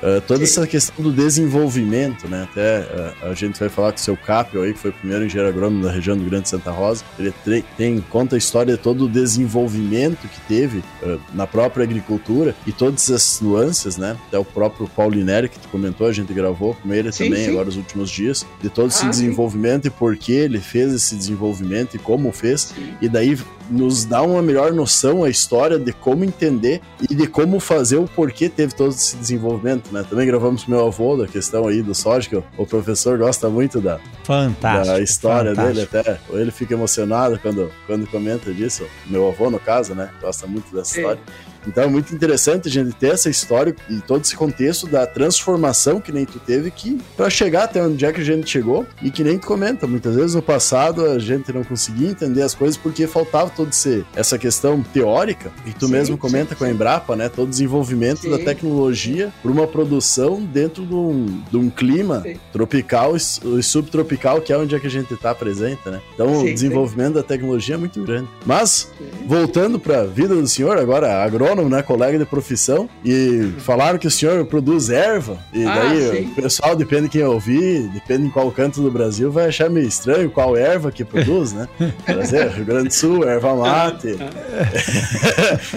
[0.03, 2.43] Uh, toda essa questão do desenvolvimento, né?
[2.51, 5.25] Até uh, a gente vai falar com o seu Capio aí, que foi o primeiro
[5.25, 7.03] engenheiro agrônomo da região do Grande Santa Rosa.
[7.19, 7.33] Ele
[7.77, 12.73] tem, conta a história de todo o desenvolvimento que teve uh, na própria agricultura e
[12.73, 14.17] todas as nuances, né?
[14.29, 17.51] Até o próprio Paulineri, que tu comentou, a gente gravou com ele sim, também sim.
[17.51, 19.89] agora nos últimos dias, de todo esse ah, desenvolvimento sim.
[19.89, 22.75] e por que ele fez esse desenvolvimento e como fez.
[23.01, 23.39] E daí
[23.71, 28.05] nos dá uma melhor noção a história de como entender e de como fazer o
[28.05, 30.05] porquê teve todo esse desenvolvimento, né?
[30.09, 33.81] Também gravamos com meu avô da questão aí do soja, que o professor gosta muito
[33.81, 35.93] da, fantástico, da história fantástico.
[35.93, 40.11] dele, até ele fica emocionado quando, quando comenta disso, meu avô no caso, né?
[40.21, 41.21] Gosta muito dessa história.
[41.67, 46.01] Então é muito interessante a gente ter essa história e todo esse contexto da transformação
[46.01, 49.11] que nem tu teve que para chegar até onde é que a gente chegou e
[49.11, 52.77] que nem tu comenta, muitas vezes no passado a gente não conseguia entender as coisas
[52.77, 53.71] porque faltava toda
[54.15, 57.51] essa questão teórica e tu sim, mesmo comenta sim, com a Embrapa, né, todo o
[57.51, 58.31] desenvolvimento sim.
[58.31, 64.53] da tecnologia para uma produção dentro de um, de um clima tropical e subtropical que
[64.53, 66.01] é onde é que a gente está presente, né?
[66.15, 68.29] Então o desenvolvimento da tecnologia é muito grande.
[68.45, 68.91] Mas
[69.27, 71.83] voltando para a vida do senhor agora agrônomo agrônomo, né?
[71.83, 72.89] Colega de profissão.
[73.05, 75.39] E falaram que o senhor produz erva.
[75.53, 79.31] E ah, daí o pessoal, depende de quem ouvir, depende em qual canto do Brasil,
[79.31, 81.69] vai achar meio estranho qual erva que produz, né?
[82.07, 84.17] Brasil, Rio Grande do Sul, erva mate.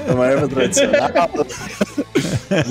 [0.07, 1.29] é uma erva tradicional.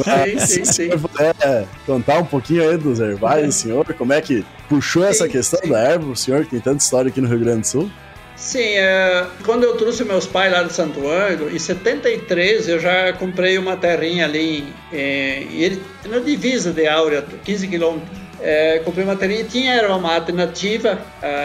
[0.07, 4.21] Mas, sim, sim, se puder contar um pouquinho aí dos ervais do senhor, como é
[4.21, 7.29] que puxou sim, essa questão da erva, o senhor que tem tanta história aqui no
[7.29, 7.90] Rio Grande do Sul?
[8.38, 13.12] Sim, é, quando eu trouxe meus pais lá de Santo Ângelo, em 73 eu já
[13.12, 18.16] comprei uma terrinha ali em, na divisa de Áurea, 15 quilômetros.
[18.40, 20.96] É, comprei uma terrinha e tinha erva mate nativa,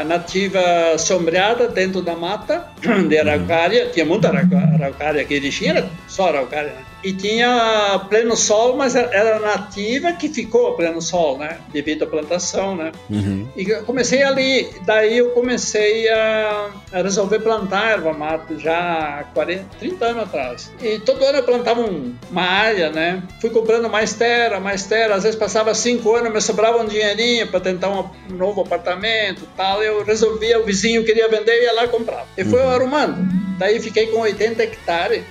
[0.06, 2.68] nativa sombreada dentro da mata
[3.10, 3.88] de araucária.
[3.88, 6.93] Tinha muita araucária aqui, eles tinham só araucária, né?
[7.04, 11.58] E tinha pleno sol, mas era nativa que ficou pleno sol, né?
[11.72, 12.92] Devido à plantação, né?
[13.10, 13.48] Uhum.
[13.56, 20.06] E comecei ali, daí eu comecei a, resolver plantar erva mate já há 40, 30
[20.06, 20.72] anos atrás.
[20.82, 23.22] E todo ano eu plantava um, uma área, né?
[23.42, 27.48] Fui comprando mais terra, mais terra, às vezes passava cinco anos, me sobrava um dinheirinho
[27.48, 29.84] para tentar um, um, novo apartamento, tal.
[29.84, 32.26] Eu resolvia, o vizinho queria vender, ia lá comprar.
[32.38, 32.70] E fui uhum.
[32.70, 33.44] arrumando.
[33.58, 35.24] Daí fiquei com 80 hectares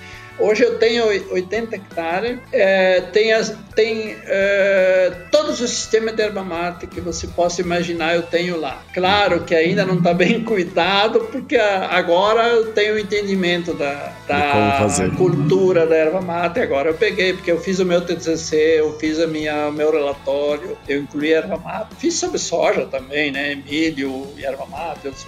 [0.42, 6.42] Hoje eu tenho 80 hectares, é, tem, as, tem é, todos os sistemas de erva
[6.42, 8.82] mate que você possa imaginar, eu tenho lá.
[8.92, 14.88] Claro que ainda não está bem cuidado, porque agora eu tenho o entendimento da, da
[15.16, 16.58] cultura da erva mate.
[16.58, 19.92] Agora eu peguei, porque eu fiz o meu TCC, eu fiz a minha, o meu
[19.92, 21.94] relatório, eu incluí erva mate.
[21.94, 23.54] Fiz sobre soja também, né?
[23.54, 25.24] Milho, erva mate, coisas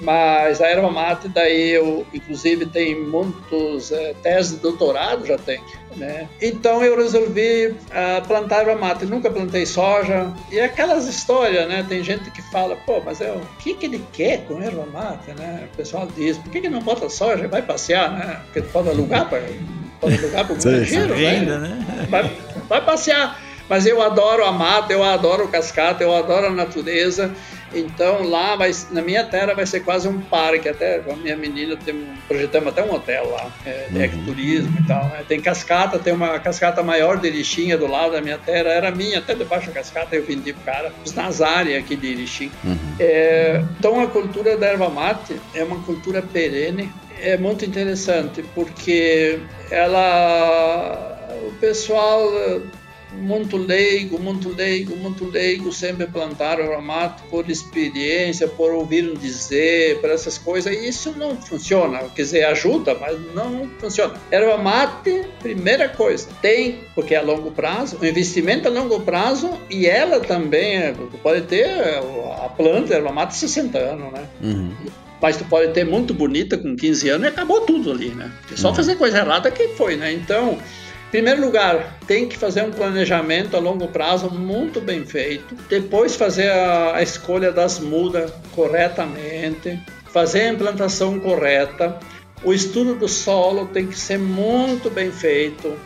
[0.00, 5.60] mas a erva mate, daí eu, inclusive, tem muitos é, teses de doutorado, já tem,
[5.96, 6.28] né?
[6.40, 9.04] Então eu resolvi uh, plantar erva mate.
[9.04, 10.32] Nunca plantei soja.
[10.50, 11.84] E aquelas histórias, né?
[11.88, 15.32] Tem gente que fala, pô, mas é, o que, que ele quer com erva mate,
[15.32, 15.68] né?
[15.72, 17.46] O pessoal diz, por que, que não bota soja?
[17.48, 18.40] Vai passear, né?
[18.46, 19.42] Porque pode alugar para
[20.02, 20.58] alugar para o
[21.58, 21.58] né?
[21.58, 22.06] né?
[22.08, 22.30] Vai,
[22.68, 23.38] vai passear.
[23.70, 27.32] Mas eu adoro a mata, eu adoro o cascata, eu adoro a natureza.
[27.72, 31.76] Então lá vai, na minha terra vai ser quase um parque, até a minha menina
[31.76, 34.04] tem, projetamos até um hotel lá, é, de uhum.
[34.04, 35.04] ecoturismo e tal.
[35.04, 35.24] Né?
[35.26, 39.18] Tem cascata, tem uma cascata maior de Erechim do lado da minha terra, era minha,
[39.18, 42.50] até debaixo da cascata eu vendi pro cara, os Nazari aqui de Erechim.
[42.64, 42.76] Uhum.
[42.98, 49.40] É, então a cultura da erva mate é uma cultura perene, é muito interessante porque
[49.70, 52.22] ela o pessoal
[53.12, 60.00] muito leigo, muito leigo, muito leigo, sempre plantaram o mato por experiência, por ouvir dizer,
[60.00, 61.98] por essas coisas, e isso não funciona.
[62.14, 64.14] Quer dizer, ajuda, mas não funciona.
[64.30, 69.50] Erva mate, primeira coisa, tem, porque é a longo prazo, o investimento a longo prazo,
[69.68, 74.28] e ela também pode ter a planta, erva mate, 60 anos, né?
[74.42, 74.74] Uhum
[75.20, 78.32] mas tu pode ter muito bonita com 15 anos e acabou tudo ali, né?
[78.50, 78.74] É só uhum.
[78.74, 80.12] fazer coisa errada que foi, né?
[80.12, 80.58] Então,
[81.10, 85.54] primeiro lugar, tem que fazer um planejamento a longo prazo muito bem feito.
[85.68, 89.80] Depois, fazer a, a escolha das mudas corretamente.
[90.12, 91.98] Fazer a implantação correta.
[92.42, 95.76] O estudo do solo tem que ser muito bem feito.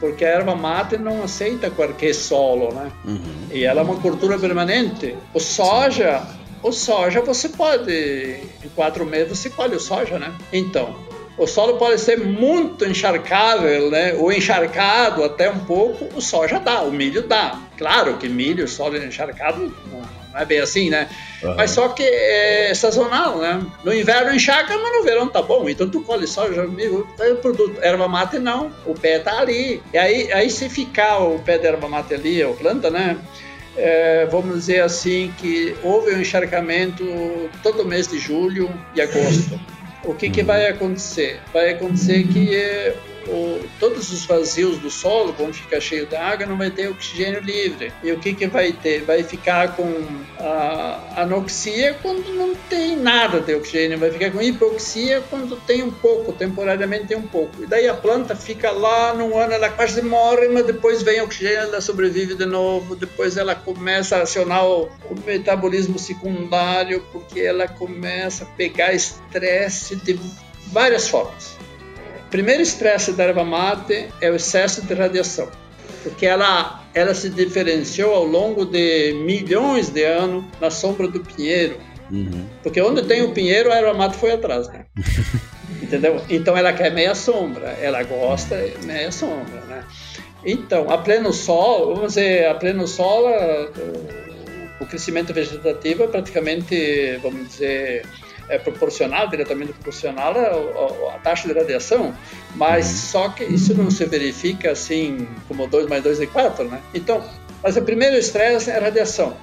[0.00, 2.90] porque a erva mate não aceita qualquer solo, né?
[3.04, 3.48] Uhum.
[3.50, 5.16] E ela é uma cultura permanente.
[5.34, 6.22] O soja,
[6.62, 10.32] o soja você pode, em quatro meses você colhe o soja, né?
[10.52, 10.94] Então,
[11.38, 14.14] o solo pode ser muito encharcável, né?
[14.14, 17.60] Ou encharcado até um pouco, o soja dá, o milho dá.
[17.76, 20.02] Claro que milho, solo encharcado, não,
[20.34, 21.08] é bem assim, né?
[21.42, 21.54] Uhum.
[21.54, 23.64] Mas só que é sazonal, né?
[23.84, 25.68] No inverno encharca, mas no verão tá bom.
[25.68, 27.06] Então tu colhe soja, milho,
[27.40, 27.78] produto.
[27.80, 29.80] Erva mate não, o pé tá ali.
[29.92, 33.16] E aí, aí se ficar o pé da erva mate ali, ou planta, né?
[33.76, 37.04] É, vamos dizer assim que houve um encharcamento
[37.62, 39.58] todo mês de julho e agosto
[40.04, 41.40] o que, que vai acontecer?
[41.52, 42.96] Vai acontecer que é,
[43.28, 47.92] o, todos os vazios do solo vão ficar cheios d'água, não vai ter oxigênio livre.
[48.02, 49.02] E o que, que vai ter?
[49.02, 49.86] Vai ficar com
[50.38, 55.90] a anoxia quando não tem nada de oxigênio, vai ficar com hipoxia quando tem um
[55.90, 57.62] pouco, temporariamente tem um pouco.
[57.62, 61.58] E daí a planta fica lá num ano, ela quase morre, mas depois vem oxigênio,
[61.58, 67.68] ela sobrevive de novo, depois ela começa a acionar o, o metabolismo secundário, porque ela
[67.68, 70.18] começa a pegar estresse de
[70.72, 71.57] várias formas
[72.30, 75.48] primeiro estresse da erva mate é o excesso de radiação,
[76.02, 81.78] porque ela, ela se diferenciou ao longo de milhões de anos na sombra do pinheiro.
[82.10, 82.46] Uhum.
[82.62, 84.86] Porque onde tem o pinheiro, a erva mate foi atrás, né?
[85.82, 86.20] Entendeu?
[86.28, 89.84] Então ela quer meia sombra, ela gosta meia sombra, né?
[90.44, 93.24] Então, a pleno sol, vamos dizer, a pleno sol,
[94.80, 98.06] o crescimento vegetativo é praticamente, vamos dizer,
[98.48, 100.34] é proporcional, diretamente proporcional
[101.14, 102.14] à, taxa de radiação,
[102.54, 102.96] mas uhum.
[102.96, 106.80] só que isso não se verifica assim como 2 mais 2 é 4, né?
[106.94, 107.22] Então,
[107.62, 109.36] mas o primeiro estresse é a radiação.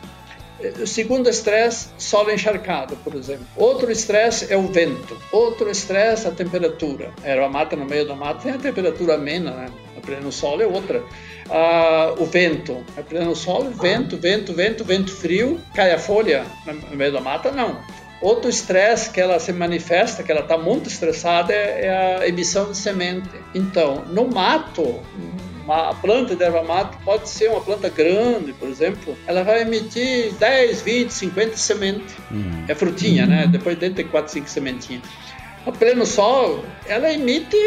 [0.81, 3.45] O segundo estresse, solo encharcado, por exemplo.
[3.57, 5.17] Outro estresse é o vento.
[5.31, 7.11] Outro estresse, a temperatura.
[7.23, 9.65] A erva mata no meio da mata tem a temperatura amena, né?
[9.97, 11.03] A pleno sol é outra.
[11.49, 12.83] Ah, o vento.
[12.97, 15.59] A pleno sol, vento, vento, vento, vento frio.
[15.75, 17.51] Cai a folha no meio da mata?
[17.51, 17.81] Não.
[18.25, 22.71] Outro estresse que ela se manifesta, que ela está muito estressada, é, é a emissão
[22.71, 23.29] de semente.
[23.53, 24.99] Então, no mato,
[25.63, 30.33] uma planta de erva mate pode ser uma planta grande, por exemplo, ela vai emitir
[30.39, 32.15] 10, 20, 50 sementes.
[32.67, 33.45] É frutinha, né?
[33.45, 35.03] Depois dentro tem 4, 5 sementinhas.
[35.65, 37.57] A pleno sol, ela emite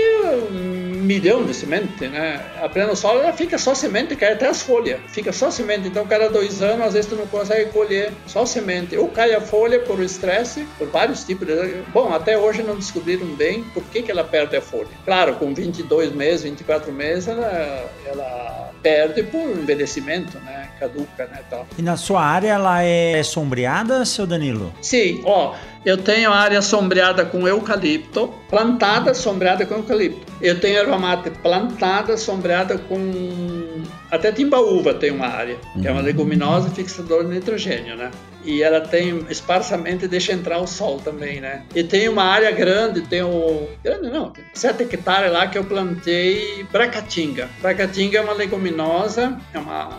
[0.52, 2.40] um milhão de semente, né?
[2.62, 5.00] A pleno sol, ela fica só semente, cai até as folhas.
[5.08, 5.88] Fica só semente.
[5.88, 8.96] Então, cada dois anos, às vezes, tu não consegue colher só semente.
[8.96, 11.82] Ou cai a folha por estresse, por vários tipos de...
[11.92, 14.88] Bom, até hoje não descobriram bem por que, que ela perde a folha.
[15.04, 20.68] Claro, com 22 meses, 24 meses, ela, ela perde por envelhecimento, né?
[20.78, 21.40] Caduca, né?
[21.50, 21.66] Tal.
[21.76, 24.72] E na sua área, ela é sombreada, seu Danilo?
[24.80, 25.54] Sim, ó...
[25.84, 30.32] Eu tenho área sombreada com eucalipto, plantada sombreada com eucalipto.
[30.40, 33.78] Eu tenho erva mate plantada sombreada com
[34.10, 36.06] até timbaúva tem uma área, que é uma uhum.
[36.06, 38.10] leguminosa fixadora de nitrogênio, né?
[38.42, 41.62] E ela tem esparsamente deixa entrar o sol também, né?
[41.74, 45.64] E tem uma área grande, tem o grande não, tem 7 hectares lá que eu
[45.64, 47.50] plantei bracatinga.
[47.60, 49.90] Bracatinga é uma leguminosa, é uma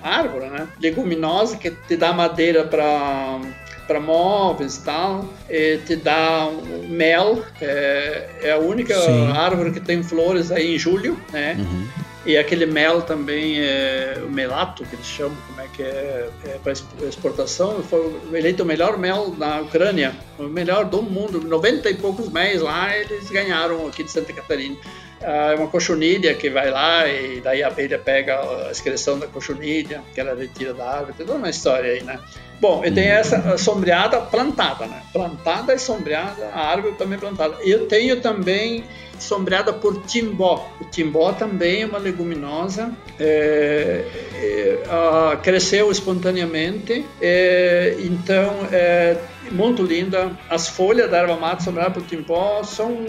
[0.00, 0.68] árvore, né?
[0.80, 3.40] Leguminosa que te dá madeira para
[3.86, 9.30] para móveis e tal, e te dá um mel, é, é a única Sim.
[9.32, 11.56] árvore que tem flores aí em julho, né?
[11.58, 11.86] Uhum.
[12.26, 16.58] E aquele mel também, é, o melato, que eles chamam, como é que é, é
[16.60, 16.72] para
[17.08, 21.40] exportação, foi eleito o melhor mel na Ucrânia, o melhor do mundo.
[21.40, 24.76] 90 e poucos mel lá eles ganharam aqui de Santa Catarina.
[25.22, 29.26] Ah, é uma cochonilha que vai lá e daí a abelha pega a excreção da
[29.26, 32.18] cochonilha, que ela retira da árvore, tem toda uma história aí, né?
[32.60, 35.02] Bom, eu tenho essa sombreada plantada, né?
[35.12, 37.56] Plantada e sombreada, a árvore também plantada.
[37.62, 38.84] Eu tenho também
[39.18, 40.70] sombreada por timbó.
[40.80, 44.04] O timbó também é uma leguminosa, é,
[44.34, 49.16] é, cresceu espontaneamente, é, então é
[49.50, 50.30] muito linda.
[50.50, 53.06] As folhas da erva mata sombreada por timbó são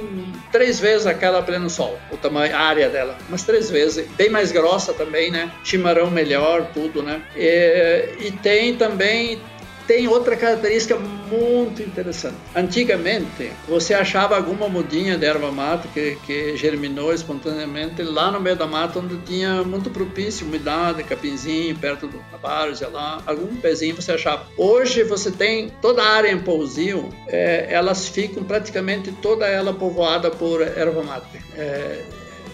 [0.51, 4.51] três vezes aquela pleno sol, o tamanho, a área dela, mas três vezes, bem mais
[4.51, 5.51] grossa também, né?
[5.64, 7.22] Chimarrão melhor, tudo, né?
[7.36, 9.39] e, e tem também
[9.88, 12.36] tem outra característica muito interessante.
[12.54, 18.56] Antigamente, você achava alguma mudinha de erva mata que, que germinou espontaneamente lá no meio
[18.56, 24.12] da mata, onde tinha muito propício, umidade, capinzinho, perto do várzea lá, algum pezinho você
[24.12, 24.46] achava.
[24.58, 30.30] Hoje você tem toda a área em Pousio, é, elas ficam praticamente toda ela povoada
[30.30, 31.28] por erva mata.
[31.56, 32.04] É,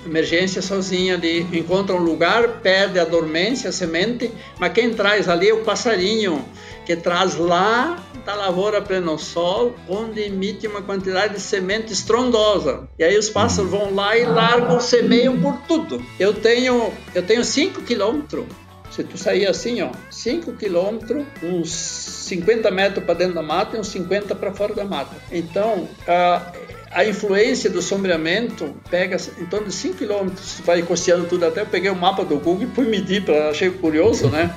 [0.06, 5.50] emergência sozinha ali, encontra um lugar, perde a dormência, a semente, mas quem traz ali
[5.50, 6.44] é o passarinho
[6.86, 12.88] que traz lá da lavoura pleno sol, onde emite uma quantidade de semente estrondosa.
[12.98, 16.04] E aí os pássaros vão lá e largam, semeiam por tudo.
[16.20, 18.46] Eu tenho, eu tenho 5 quilômetros
[18.94, 23.80] se tu sair assim, ó, 5 quilômetros, uns 50 metros para dentro da mata e
[23.80, 25.16] uns 50 para fora da mata.
[25.32, 26.52] Então, a,
[26.92, 31.44] a influência do sombreamento pega em torno de 5 quilômetros, vai costeando tudo.
[31.44, 34.54] Até eu peguei o mapa do Google e fui medir, pra, achei curioso, né?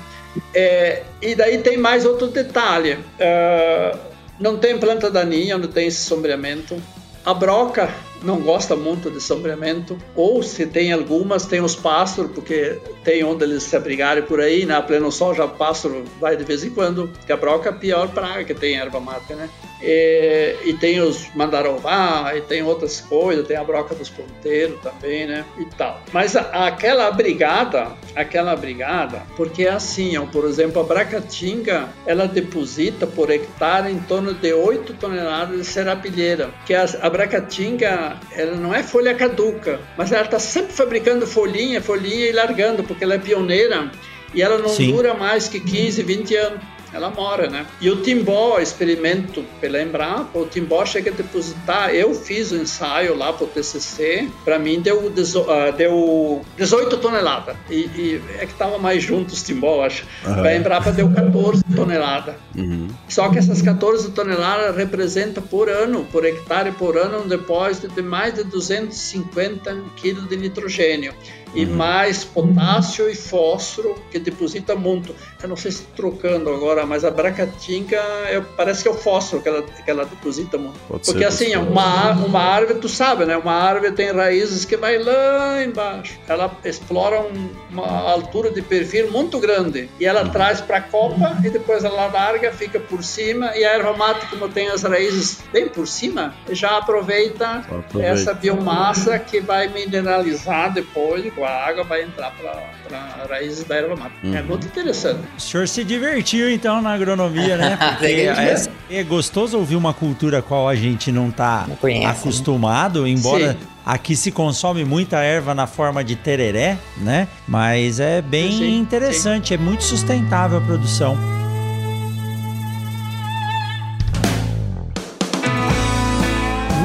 [0.54, 2.94] É, e daí tem mais outro detalhe.
[2.94, 3.98] Uh,
[4.38, 6.80] não tem planta daninha onde tem esse sombreamento.
[7.24, 7.88] A broca
[8.22, 13.44] não gosta muito de sombreamento, ou se tem algumas, tem os pássaros, porque tem onde
[13.44, 14.86] eles se abrigarem por aí, na né?
[14.86, 18.08] pleno sol já pássaro vai de vez em quando, que a broca é a pior
[18.08, 19.48] praga que tem erva mate, né?
[19.82, 25.26] E, e, tem os mandarová, e tem outras coisas, tem a broca dos ponteiros também,
[25.26, 25.44] né?
[25.58, 26.00] E tal.
[26.12, 32.26] Mas a, aquela brigada, aquela brigada, porque é assim, ó, por exemplo, a bracatinga, ela
[32.26, 38.56] deposita por hectare em torno de 8 toneladas de serapilheira, que a, a bracatinga, ela
[38.56, 43.14] não é folha caduca, mas ela está sempre fabricando folhinha, folhinha e largando, porque ela
[43.14, 43.90] é pioneira
[44.34, 44.92] e ela não Sim.
[44.92, 46.60] dura mais que 15, 20 anos
[46.92, 47.66] ela mora, né?
[47.80, 52.62] E o Timbó, experimento pela Embrapa, o Timbó chega a depositar, eu fiz o um
[52.62, 58.46] ensaio lá para o TCC, para mim deu, uh, deu 18 toneladas, e, e, é
[58.46, 60.04] que estava mais juntos os Timbó, acho.
[60.24, 60.42] Uhum.
[60.42, 62.34] A Embrapa deu 14 toneladas.
[62.56, 62.88] Uhum.
[63.08, 68.02] Só que essas 14 toneladas representam por ano, por hectare por ano, um depósito de
[68.02, 71.14] mais de 250 quilos de nitrogênio
[71.56, 71.74] e uhum.
[71.74, 75.14] mais potássio e fósforo que deposita muito.
[75.42, 79.42] Eu não sei se trocando agora, mas a bracatinga é, parece que é o fósforo
[79.42, 80.78] que ela, que ela deposita muito.
[80.86, 83.36] Pode Porque assim, é uma, uma árvore, tu sabe, né?
[83.38, 86.18] Uma árvore tem raízes que vai lá embaixo.
[86.28, 90.30] Ela explora um, uma altura de perfil muito grande e ela uhum.
[90.30, 94.26] traz para a copa e depois ela larga, fica por cima e a erva mate,
[94.26, 98.02] como tem as raízes bem por cima, já aproveita, aproveita.
[98.02, 103.96] essa biomassa que vai mineralizar depois com a água vai entrar para raízes da erva
[103.96, 104.12] mata.
[104.22, 104.36] É uhum.
[104.36, 105.20] É muito interessante.
[105.36, 107.76] O senhor se divertiu então na agronomia, né?
[107.98, 112.06] Porque é, é, gostoso ouvir uma cultura qual a gente não está né?
[112.06, 113.10] acostumado, né?
[113.10, 113.76] embora Sim.
[113.86, 117.28] Aqui se consome muita erva na forma de tereré, né?
[117.46, 119.54] Mas é bem sim, interessante, sim.
[119.54, 121.35] é muito sustentável a produção.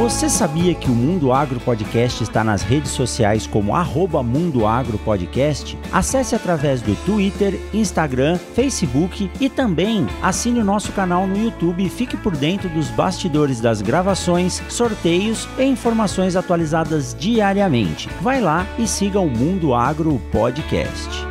[0.02, 4.98] Você sabia que o Mundo Agro Podcast está nas redes sociais como arroba Mundo Agro
[4.98, 5.78] Podcast?
[5.92, 11.90] Acesse através do Twitter, Instagram, Facebook e também assine o nosso canal no YouTube e
[11.90, 18.10] fique por dentro dos bastidores das gravações, sorteios e informações atualizadas diariamente.
[18.22, 21.30] Vai lá e siga o Mundo Agro Podcast.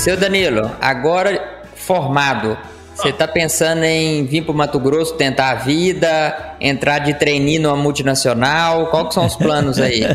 [0.00, 1.39] Seu Danilo, agora
[1.90, 2.56] formado,
[2.94, 7.58] você está pensando em vir para o Mato Grosso tentar a vida, entrar de trainee
[7.58, 8.86] numa multinacional?
[8.86, 10.02] Quais são os planos aí?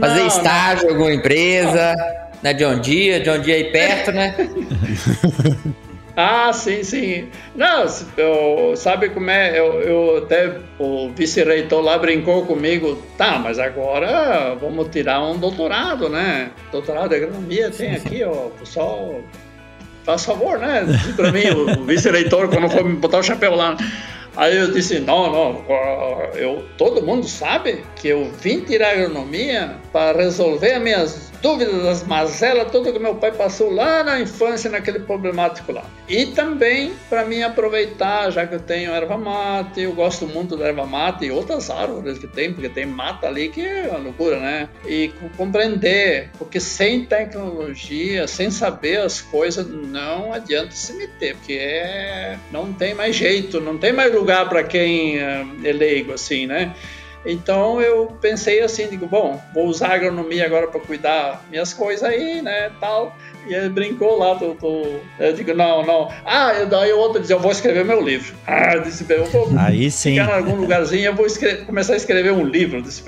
[0.00, 1.94] Fazer não, estágio em alguma empresa,
[2.42, 4.34] na John Deere, John Deere aí perto, né?
[6.16, 7.28] Ah, sim, sim.
[7.54, 7.86] Não,
[8.16, 9.58] eu, sabe como é?
[9.58, 13.00] Eu, eu até o vice-reitor lá brincou comigo.
[13.16, 16.50] Tá, mas agora vamos tirar um doutorado, né?
[16.72, 18.50] Doutorado de agronomia tem aqui, ó.
[18.58, 19.20] Pessoal,
[20.04, 20.84] faz favor, né?
[21.16, 23.76] Para mim, o, vice-reitor, quando for me botar o chapéu lá.
[24.36, 25.64] Aí eu disse, não, não,
[26.34, 32.06] eu, todo mundo sabe que eu vim tirar agronomia para resolver as minhas dúvidas, das
[32.06, 35.84] mazelas, tudo que meu pai passou lá na infância, naquele problemático lá.
[36.08, 40.66] E também para mim aproveitar, já que eu tenho erva mate, eu gosto muito da
[40.66, 44.38] erva mate e outras árvores que tem, porque tem mata ali que é uma loucura,
[44.38, 44.68] né?
[44.86, 52.38] E compreender, porque sem tecnologia, sem saber as coisas, não adianta se meter, porque é,
[52.50, 56.74] não tem mais jeito, não tem mais lugar para quem eh, é leigo, assim, né?
[57.24, 62.02] Então eu pensei assim, digo, bom, vou usar a agronomia agora para cuidar minhas coisas
[62.02, 63.16] aí, né, tal.
[63.46, 64.86] E ele brincou lá, tô, tô,
[65.18, 66.10] eu digo, não, não.
[66.24, 68.34] Ah, eu, daí o outro diz, eu vou escrever meu livro.
[68.46, 70.12] Ah, eu disse, eu vou aí sim.
[70.12, 72.78] ficar em algum lugarzinho, eu vou escrever, começar a escrever um livro.
[72.78, 73.02] Eu disse,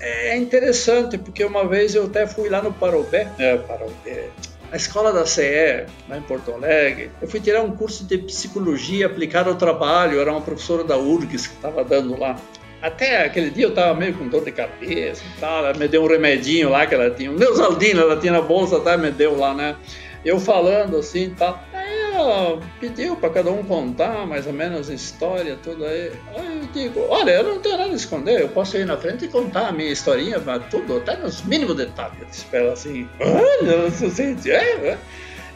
[0.00, 4.28] é interessante, porque uma vez eu até fui lá no Parobé, é, Parobé,
[4.70, 9.06] a escola da CE, lá em Porto Alegre, eu fui tirar um curso de psicologia
[9.06, 12.36] aplicada ao trabalho, era uma professora da URGS que estava dando lá.
[12.84, 16.02] Até aquele dia eu estava meio com dor de cabeça e tal, ela me deu
[16.02, 18.94] um remedinho lá que ela tinha, um Neusaldina ela tinha na bolsa, tá?
[18.98, 19.74] Me deu lá, né?
[20.22, 21.58] Eu falando assim e tal.
[21.72, 26.12] Aí ela pediu para cada um contar mais ou menos a história, tudo aí.
[26.36, 29.24] Aí eu digo, olha, eu não tenho nada a esconder, eu posso ir na frente
[29.24, 30.38] e contar a minha historinha,
[30.70, 32.18] tudo, até nos mínimos detalhes.
[32.30, 34.98] Espera assim, olha, você, é, é.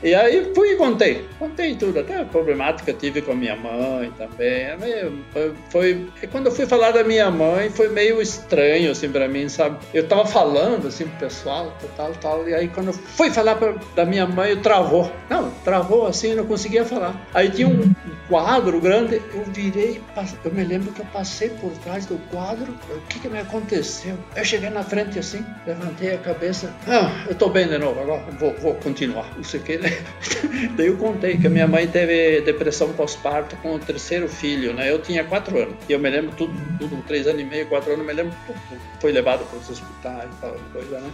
[0.03, 1.27] E aí fui e contei.
[1.39, 4.49] Contei tudo, até a problemática que tive com a minha mãe também.
[4.49, 9.29] É foi, foi, quando eu fui falar da minha mãe, foi meio estranho, assim, pra
[9.29, 9.79] mim, sabe?
[9.93, 13.75] Eu tava falando, assim, pro pessoal, tal, tal, e aí quando eu fui falar pra,
[13.95, 15.11] da minha mãe, eu travou.
[15.29, 17.15] Não, travou assim, não conseguia falar.
[17.35, 17.93] Aí tinha um
[18.29, 20.01] quadro grande, eu virei,
[20.45, 24.17] eu me lembro que eu passei por trás do quadro, o que que me aconteceu?
[24.37, 28.23] Eu cheguei na frente assim, levantei a cabeça, ah, eu tô bem de novo, agora
[28.39, 29.91] vou, vou continuar, não sei o que, né?
[30.77, 34.91] Daí eu contei que a minha mãe teve depressão pós-parto com o terceiro filho, né?
[34.91, 35.75] Eu tinha quatro anos.
[35.89, 38.59] E eu me lembro tudo, tudo três anos e meio, quatro anos, me lembro tudo.
[39.01, 41.11] Foi levado para os hospitais e tal, coisa, né?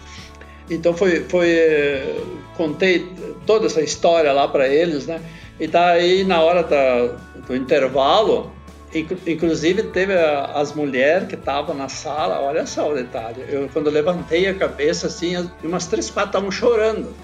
[0.70, 2.24] Então foi, foi,
[2.56, 3.12] contei
[3.46, 5.20] toda essa história lá para eles, né?
[5.58, 8.52] E daí na hora da, do intervalo,
[9.26, 13.44] inclusive teve as mulheres que estavam na sala, olha só o detalhe.
[13.48, 17.14] Eu quando levantei a cabeça assim, umas três, quatro estavam chorando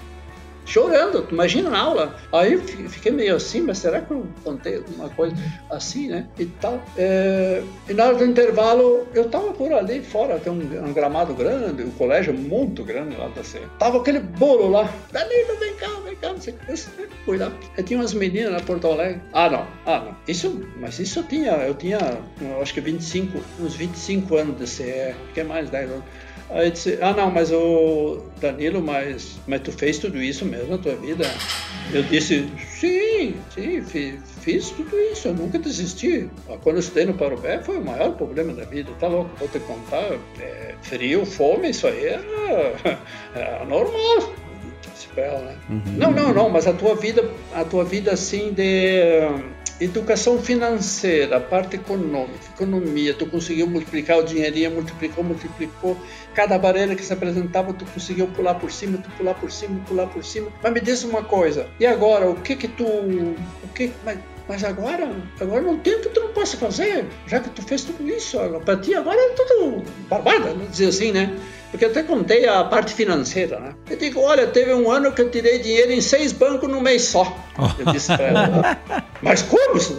[0.65, 2.15] chorando, imagina na aula.
[2.31, 5.35] Aí eu fiquei meio assim, mas será que eu contei alguma coisa
[5.69, 6.27] assim, né?
[6.37, 6.81] E tal.
[6.97, 11.33] É, e na hora do intervalo, eu tava por ali fora, tem um, um gramado
[11.33, 13.61] grande, um colégio muito grande lá da Sé.
[13.79, 14.89] Tava aquele bolo lá.
[15.11, 16.75] Danilo, vem cá, vem cá, não sei o que.
[17.25, 17.51] Fui lá.
[17.85, 19.21] Tinha umas meninas na Porto Alegre.
[19.33, 20.15] Ah, não, ah, não.
[20.27, 21.99] Isso, mas isso eu tinha, eu tinha,
[22.39, 26.03] eu acho que 25, uns 25 anos de CE, que é mais 10 anos.
[26.51, 30.77] Aí disse, ah não, mas o Danilo, mas, mas tu fez tudo isso mesmo na
[30.77, 31.23] tua vida?
[31.93, 36.29] Eu disse, sim, sim, fiz, fiz tudo isso, eu nunca desisti.
[36.61, 39.59] Quando eu estudei no Parobé foi o maior problema da vida, tá louco, vou te
[39.61, 42.99] contar, é, frio, fome, isso aí era,
[43.33, 44.33] era normal.
[45.15, 45.57] Né?
[45.69, 45.81] Uhum.
[45.97, 49.27] Não, não, não, mas a tua vida, a tua vida assim de
[49.81, 55.97] educação financeira, parte econômica, economia, tu conseguiu multiplicar o dinheirinho, multiplicou, multiplicou,
[56.35, 60.07] cada barreira que se apresentava, tu conseguiu pular por cima, tu pular por cima, pular
[60.07, 60.51] por cima.
[60.61, 64.63] Mas me diz uma coisa, e agora, o que que tu, o que, mas, mas
[64.63, 65.09] agora,
[65.39, 68.37] agora não tem o que tu não possa fazer, já que tu fez tudo isso,
[68.63, 71.35] para ti agora é tudo barbada, vamos dizer assim, né?
[71.71, 73.73] Porque eu até contei a parte financeira, né?
[73.89, 77.03] Eu digo, olha, teve um ano que eu tirei dinheiro em seis bancos num mês
[77.03, 77.35] só.
[77.79, 78.77] Eu disse pra ela,
[79.23, 79.97] mas como isso?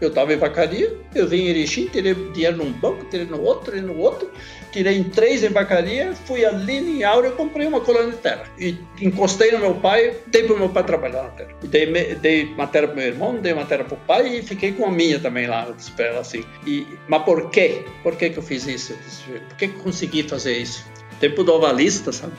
[0.00, 3.72] Eu estava em vacaria, eu vim em Erechim, tirei dinheiro num banco, tirei no outro,
[3.72, 4.30] tirei no outro,
[4.72, 8.44] tirei em três em vacaria, fui ali em Áurea e comprei uma colônia de terra.
[8.58, 11.50] E encostei no meu pai, dei para o meu pai trabalhar na terra.
[11.62, 14.86] E dei, dei matéria para meu irmão, dei matéria para o pai e fiquei com
[14.86, 16.44] a minha também lá, disse ela assim.
[16.66, 17.84] E, mas por quê?
[18.02, 18.92] Por que, que eu fiz isso?
[18.92, 20.84] Eu disse, por que, que eu consegui fazer isso?
[21.20, 22.34] Tempo do ovalista, sabe?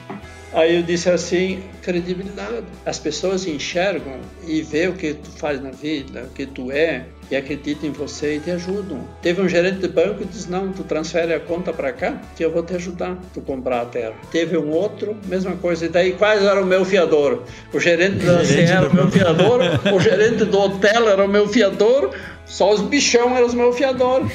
[0.54, 2.66] Aí eu disse assim, credibilidade.
[2.86, 7.06] As pessoas enxergam e vê o que tu faz na vida, o que tu é,
[7.30, 9.02] e acreditam em você e te ajudam.
[9.22, 12.44] Teve um gerente de banco que disse, não, tu transfere a conta para cá que
[12.44, 14.14] eu vou te ajudar tu comprar a terra.
[14.32, 15.86] Teve um outro, mesma coisa.
[15.86, 17.44] E daí quais era o meu fiador?
[17.74, 19.62] O gerente da CE era o meu fiador,
[19.94, 22.12] o gerente do hotel era o meu fiador,
[22.46, 24.32] só os bichão eram os meus fiadores.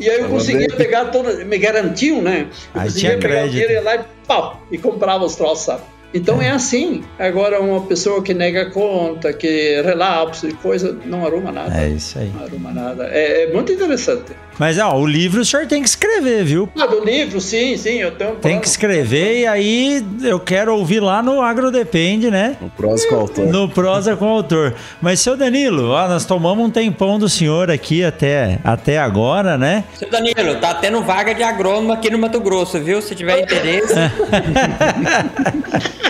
[0.00, 2.48] E aí eu conseguia pegar toda, me garantiam, né?
[2.74, 3.48] Eu aí conseguia pegar crédito.
[3.48, 5.82] o dinheiro e lá e pau, e comprava os troços, sabe?
[6.14, 6.46] Então é.
[6.46, 7.02] é assim.
[7.18, 11.80] Agora, uma pessoa que nega conta, que relapso e coisa, não arruma nada.
[11.80, 12.30] É isso aí.
[12.34, 13.08] Não arruma nada.
[13.10, 14.32] É, é muito interessante.
[14.58, 16.68] Mas, ó, o livro o senhor tem que escrever, viu?
[16.78, 20.76] Ah, do livro, sim, sim, eu tenho um Tem que escrever e aí eu quero
[20.76, 22.56] ouvir lá no Agro Depende, né?
[22.60, 23.46] No prosa com o autor.
[23.46, 24.74] No prosa com o autor.
[25.00, 29.84] Mas, seu Danilo, ó, nós tomamos um tempão do senhor aqui até, até agora, né?
[29.94, 33.00] Seu Danilo, tá tendo vaga de agrônomo aqui no Mato Grosso, viu?
[33.00, 33.94] Se tiver interesse.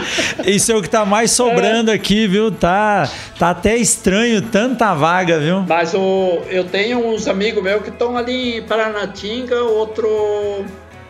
[0.44, 1.94] Isso é o que tá mais sobrando é.
[1.94, 2.50] aqui, viu?
[2.50, 5.60] Tá, tá até estranho tanta vaga, viu?
[5.60, 10.64] Mas o, eu tenho uns amigos meus que estão ali em Paranatinga, outro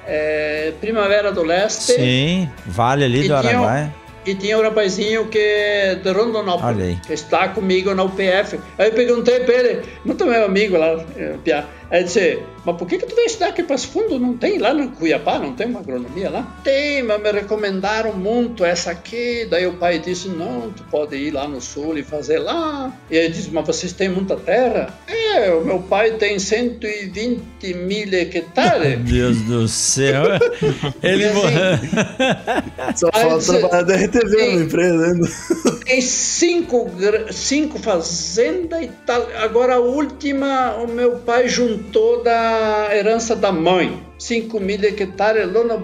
[0.06, 1.94] é, Primavera do Leste.
[1.94, 4.02] Sim, Vale ali do Araguaia.
[4.24, 8.60] E tinha um rapazinho que é de Rondonópolis, que está comigo na UPF.
[8.78, 11.66] Aí eu perguntei para ele, não tem meu amigo lá, é, Pia.
[11.92, 14.18] Aí disse, mas por que, que tu veio estudar aqui para esse fundo?
[14.18, 15.38] Não tem lá no Cuiabá?
[15.38, 16.58] Não tem uma agronomia lá?
[16.64, 19.46] Tem, mas me recomendaram muito essa aqui.
[19.50, 22.90] Daí o pai disse, não, tu pode ir lá no sul e fazer lá.
[23.10, 24.98] E ele disse, mas vocês têm muita terra?
[25.06, 28.98] É, o meu pai tem 120 mil hectares.
[28.98, 30.22] Meu Deus do céu.
[31.02, 35.71] ele assim, Só falta trabalhar da RTV na empresa.
[35.84, 36.90] Tem cinco,
[37.30, 39.26] cinco fazendas e tal.
[39.38, 44.00] Agora a última, o meu pai juntou da herança da mãe.
[44.18, 45.78] 5 mil hectares lá na,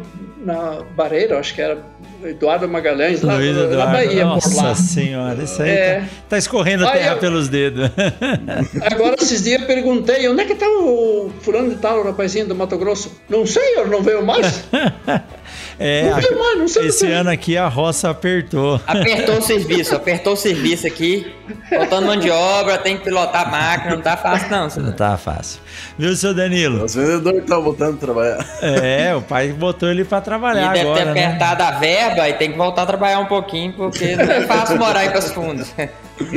[0.44, 1.76] na Barreira, acho que era
[2.22, 3.86] Eduardo Magalhães, lá Luiz na.
[3.86, 6.00] Bahia, Nossa senhora, isso aí É.
[6.00, 7.90] tá, tá escorrendo Ah, terra eu- pelos dedos.
[8.92, 12.54] Agora, esses dias, perguntei, onde é que tá o fulano de tal, o rapazinho do
[12.54, 13.10] Mato Grosso?
[13.28, 14.64] Não sei, eu não veio mais.
[15.80, 16.86] É, Não veio mais, não sei.
[16.88, 17.20] esse não sei.
[17.20, 18.80] ano aqui a roça apertou.
[18.86, 21.32] Apertou o serviço, apertou o serviço aqui.
[21.70, 24.62] Faltando mão de obra, tem que pilotar a máquina, não tá fácil não.
[24.64, 24.92] Não senhor.
[24.94, 25.60] tá fácil.
[25.96, 26.84] Viu, seu Danilo?
[26.84, 28.46] Os vendedores estão botando pra trabalhar.
[28.60, 31.26] É, o pai botou ele pra E trabalhar deve ter agora, né?
[31.26, 34.76] apertado a verba e tem que voltar a trabalhar um pouquinho, porque não é fácil
[34.78, 35.64] morar em Passo Fundo.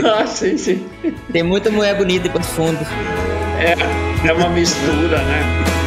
[0.06, 0.88] Ah, sim, sim.
[1.34, 2.78] Tem muita mulher bonita em Passo Fundo.
[3.60, 5.81] É, é uma mistura, né?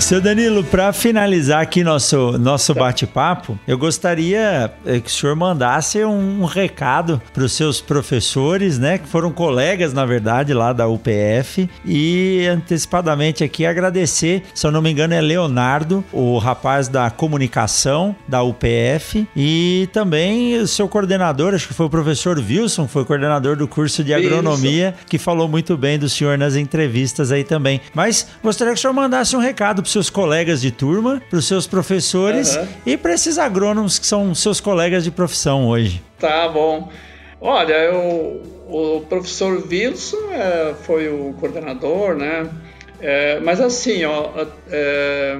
[0.00, 6.02] Seu Danilo, para finalizar aqui nosso, nosso bate-papo, eu gostaria eh, que o senhor mandasse
[6.02, 11.68] um, recado para os seus professores, né, que foram colegas, na verdade, lá da UPF,
[11.84, 18.16] e antecipadamente aqui agradecer, se eu não me engano, é Leonardo, o rapaz da comunicação
[18.26, 23.56] da UPF, e também o seu coordenador, acho que foi o professor Wilson, foi coordenador
[23.56, 24.26] do curso de Wilson.
[24.26, 27.80] agronomia, que falou muito bem do senhor nas entrevistas aí também.
[27.92, 31.66] Mas gostaria que o senhor mandasse um recado seus colegas de turma, para os seus
[31.66, 32.68] professores Aham.
[32.86, 36.02] e para esses agrônomos que são seus colegas de profissão hoje.
[36.18, 36.90] Tá bom.
[37.40, 42.48] Olha, eu, o professor Wilson é, foi o coordenador, né?
[43.00, 44.30] É, mas assim, ó,
[44.70, 45.38] é,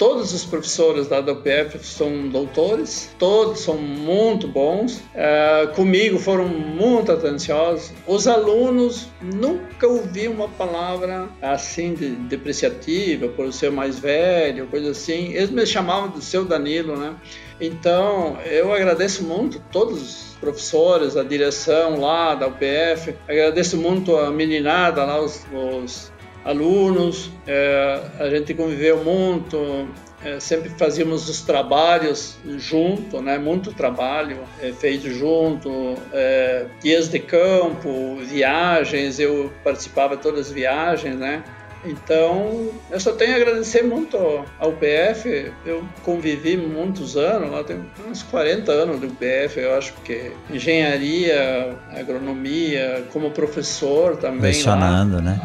[0.00, 5.02] todos os professores da UPF são doutores, todos são muito bons.
[5.14, 7.92] É, comigo foram muito atenciosos.
[8.06, 15.34] Os alunos nunca ouvi uma palavra assim de, depreciativa por ser mais velho, coisa assim.
[15.34, 17.14] Eles me chamavam do seu Danilo, né?
[17.60, 24.30] Então, eu agradeço muito todos os professores, a direção lá da UPF, agradeço muito a
[24.30, 26.10] meninada lá, os, os
[26.44, 29.88] alunos, é, a gente conviveu muito,
[30.24, 33.38] é, sempre fazíamos os trabalhos junto, né?
[33.38, 40.52] Muito trabalho é, feito junto, é, dias de campo, viagens, eu participava de todas as
[40.52, 41.42] viagens, né?
[41.82, 44.16] Então, eu só tenho a agradecer muito
[44.58, 45.50] ao UPF.
[45.64, 51.74] Eu convivi muitos anos, lá tem uns 40 anos do UPF, eu acho que engenharia,
[51.96, 54.46] agronomia, como professor também lá.
[54.48, 55.40] Mencionando, né?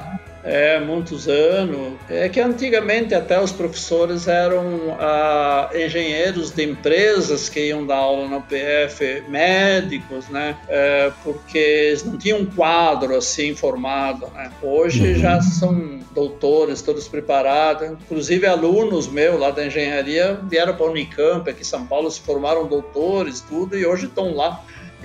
[0.46, 1.94] É, muitos anos.
[2.08, 8.30] É que antigamente até os professores eram ah, engenheiros de empresas que iam dar aula
[8.30, 10.56] na UPF, médicos, né?
[10.68, 14.52] É, porque eles não tinham um quadro assim formado, né?
[14.62, 17.90] Hoje já são doutores, todos preparados.
[17.90, 22.22] Inclusive alunos meus lá da engenharia vieram para a Unicamp, aqui em São Paulo, se
[22.22, 24.64] formaram doutores, tudo, e hoje estão lá.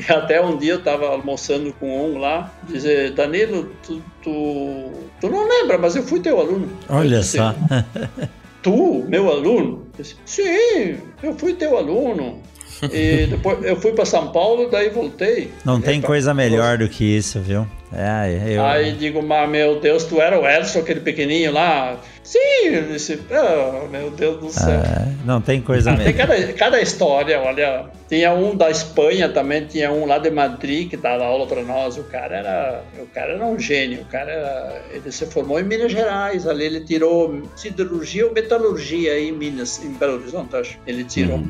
[0.09, 4.91] E até um dia eu estava almoçando com um lá, dizer, Danilo, tu, tu,
[5.21, 6.71] tu não lembra, mas eu fui teu aluno.
[6.89, 7.55] Olha disse, só.
[8.63, 9.87] Tu, meu aluno?
[9.99, 12.43] Eu disse, Sim, eu fui teu aluno.
[12.93, 15.51] E depois eu fui para São Paulo, daí voltei.
[15.65, 17.67] Não tem Epa, coisa melhor do que isso, viu?
[17.93, 18.65] É, eu...
[18.65, 21.97] Aí digo, mas meu Deus, tu era o Edson, aquele pequenininho lá?
[22.23, 22.39] Sim,
[22.93, 24.79] disse, oh, meu Deus do céu.
[24.81, 26.27] É, não tem coisa Ah, tem melhor.
[26.29, 27.87] cada, cada história, olha.
[28.09, 31.97] Tinha um da Espanha também, tinha um lá de Madrid que dava aula para nós.
[31.97, 34.03] O cara era, o cara era um gênio.
[34.03, 36.47] O cara era, ele se formou em Minas Gerais.
[36.47, 40.79] Ali ele tirou siderurgia ou metalurgia aí em Minas, em Belo Horizonte, acho.
[40.87, 41.41] Ele tirou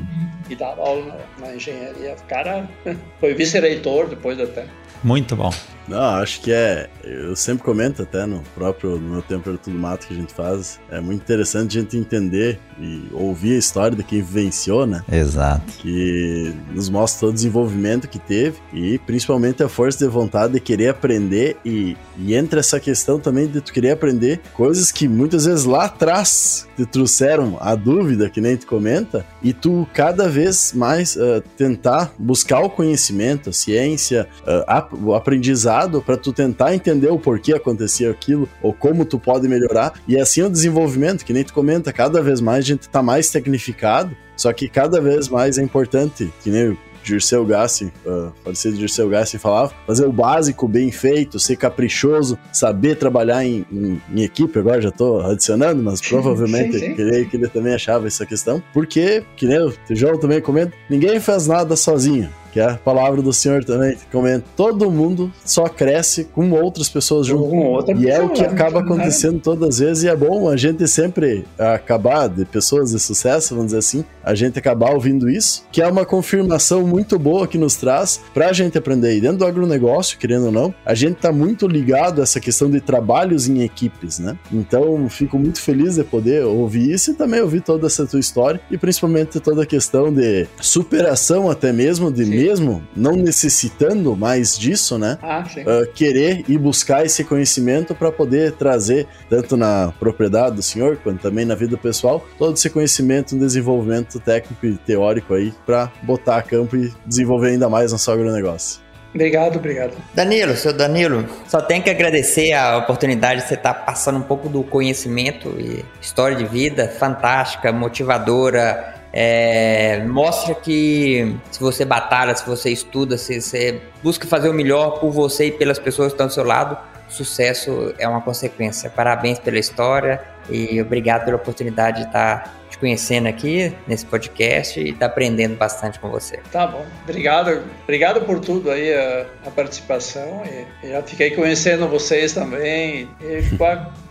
[0.53, 2.13] e dava aula na, na engenharia.
[2.13, 2.69] O cara
[3.19, 4.65] foi vice-reitor depois até.
[5.03, 5.51] Muito bom.
[5.91, 6.89] Não, acho que é.
[7.03, 10.79] Eu sempre comento até no próprio no meu tempo tudo mato que a gente faz.
[10.89, 15.03] É muito interessante a gente entender e ouvir a história de quem vivenciou, né?
[15.11, 15.65] Exato.
[15.79, 20.59] Que nos mostra todo o desenvolvimento que teve e principalmente a força de vontade de
[20.61, 21.57] querer aprender.
[21.65, 25.85] E, e entra essa questão também de tu querer aprender coisas que muitas vezes lá
[25.85, 31.43] atrás te trouxeram a dúvida, que nem tu comenta, e tu cada vez mais uh,
[31.57, 37.17] tentar buscar o conhecimento, a ciência, uh, ap o aprendizado para tu tentar entender o
[37.17, 39.93] porquê acontecia aquilo ou como tu pode melhorar.
[40.07, 43.29] E assim o desenvolvimento, que nem tu comenta, cada vez mais a gente tá mais
[43.29, 48.77] tecnificado, só que cada vez mais é importante, que nem o Dirceu Gassi, uh, falecido
[48.77, 54.21] Dirceu Gassi falava, fazer o básico bem feito, ser caprichoso, saber trabalhar em, em, em
[54.21, 57.25] equipe, agora já tô adicionando, mas provavelmente Sim, sim.
[57.25, 61.47] que ele também achava essa questão, porque, que nem o Tijolo também comenta, ninguém faz
[61.47, 62.29] nada sozinho.
[62.51, 66.89] Que é a palavra do Senhor também, que comenta, todo mundo só cresce com outras
[66.89, 67.49] pessoas junto.
[67.49, 70.57] Com outra e é o que acaba acontecendo todas as vezes, e é bom a
[70.57, 75.63] gente sempre acabar, de pessoas de sucesso, vamos dizer assim, a gente acabar ouvindo isso,
[75.71, 79.15] que é uma confirmação muito boa que nos traz pra gente aprender.
[79.15, 82.69] E dentro do agronegócio, querendo ou não, a gente tá muito ligado a essa questão
[82.69, 84.37] de trabalhos em equipes, né?
[84.51, 88.59] Então, fico muito feliz de poder ouvir isso e também ouvir toda essa tua história
[88.69, 92.31] e principalmente toda a questão de superação até mesmo, de sim.
[92.41, 95.17] Mesmo não necessitando mais disso, né?
[95.21, 100.97] Ah, uh, querer e buscar esse conhecimento para poder trazer, tanto na propriedade do senhor,
[100.97, 105.91] quanto também na vida pessoal, todo esse conhecimento, um desenvolvimento técnico e teórico aí para
[106.01, 108.81] botar a campo e desenvolver ainda mais nosso agronegócio.
[109.13, 109.91] Obrigado, obrigado.
[110.13, 114.47] Danilo, seu Danilo, só tenho que agradecer a oportunidade de você estar passando um pouco
[114.47, 119.00] do conhecimento e história de vida fantástica, motivadora.
[119.13, 124.99] É, mostra que se você batalha, se você estuda, se você busca fazer o melhor
[124.99, 126.77] por você e pelas pessoas que estão do seu lado,
[127.09, 128.89] sucesso é uma consequência.
[128.89, 134.91] Parabéns pela história e obrigado pela oportunidade de estar te conhecendo aqui nesse podcast e
[134.91, 136.39] estar aprendendo bastante com você.
[136.51, 136.85] Tá bom.
[137.03, 137.63] Obrigado.
[137.83, 140.43] Obrigado por tudo aí, a, a participação.
[140.45, 143.09] E, e já fiquei conhecendo vocês também.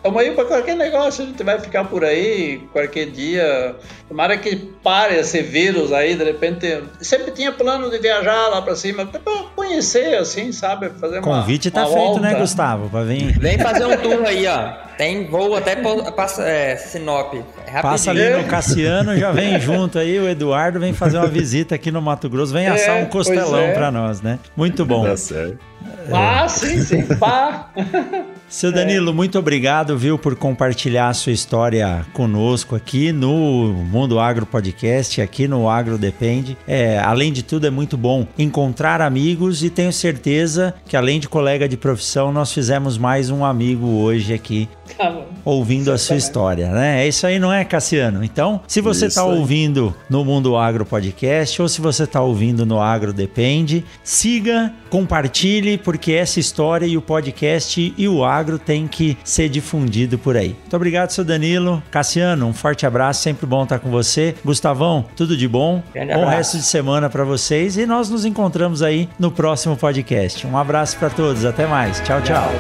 [0.01, 3.77] Estamos aí para qualquer negócio, a gente vai ficar por aí qualquer dia.
[4.09, 6.83] Tomara que pare esse vírus aí, de repente.
[7.03, 9.21] Sempre tinha plano de viajar lá para cima, para
[9.55, 10.89] conhecer, assim, sabe?
[10.99, 11.43] Fazer uma.
[11.43, 12.21] Convite tá uma feito, né, volta.
[12.21, 12.89] né, Gustavo?
[12.89, 13.39] Para vir.
[13.39, 14.73] Vem fazer um tour aí, ó.
[14.97, 17.35] Tem voo até passa, é, Sinop.
[17.67, 20.19] É passa ali no Cassiano, já vem junto aí.
[20.19, 23.65] O Eduardo vem fazer uma visita aqui no Mato Grosso, vem é, assar um costelão
[23.65, 23.73] é.
[23.75, 24.39] para nós, né?
[24.57, 25.05] Muito bom.
[25.05, 25.70] Tá certo.
[26.13, 27.03] Ah, sim, sim.
[27.19, 27.71] Pá.
[28.51, 29.15] Seu Danilo, é.
[29.15, 35.47] muito obrigado, viu, por compartilhar a sua história conosco aqui no Mundo Agro Podcast, aqui
[35.47, 36.59] no Agro Depende.
[36.67, 41.29] É, além de tudo, é muito bom encontrar amigos e tenho certeza que, além de
[41.29, 44.69] colega de profissão, nós fizemos mais um amigo hoje aqui
[45.01, 47.05] tá ouvindo a sua história, né?
[47.05, 48.23] É isso aí, não é, Cassiano?
[48.23, 52.79] Então, se você está ouvindo no Mundo Agro Podcast ou se você está ouvindo no
[52.79, 59.17] Agro Depende, siga, compartilhe, porque essa história e o podcast e o agro tem que
[59.25, 60.57] ser difundido por aí.
[60.61, 61.83] Muito obrigado, seu Danilo.
[61.91, 64.35] Cassiano, um forte abraço, sempre bom estar com você.
[64.45, 65.83] Gustavão, tudo de bom.
[65.95, 70.47] Bom resto de semana para vocês e nós nos encontramos aí no próximo podcast.
[70.47, 72.01] Um abraço para todos, até mais.
[72.01, 72.51] Tchau, tchau.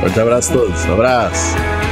[0.00, 0.84] Forte abraço a todos.
[0.86, 1.91] Um abraço.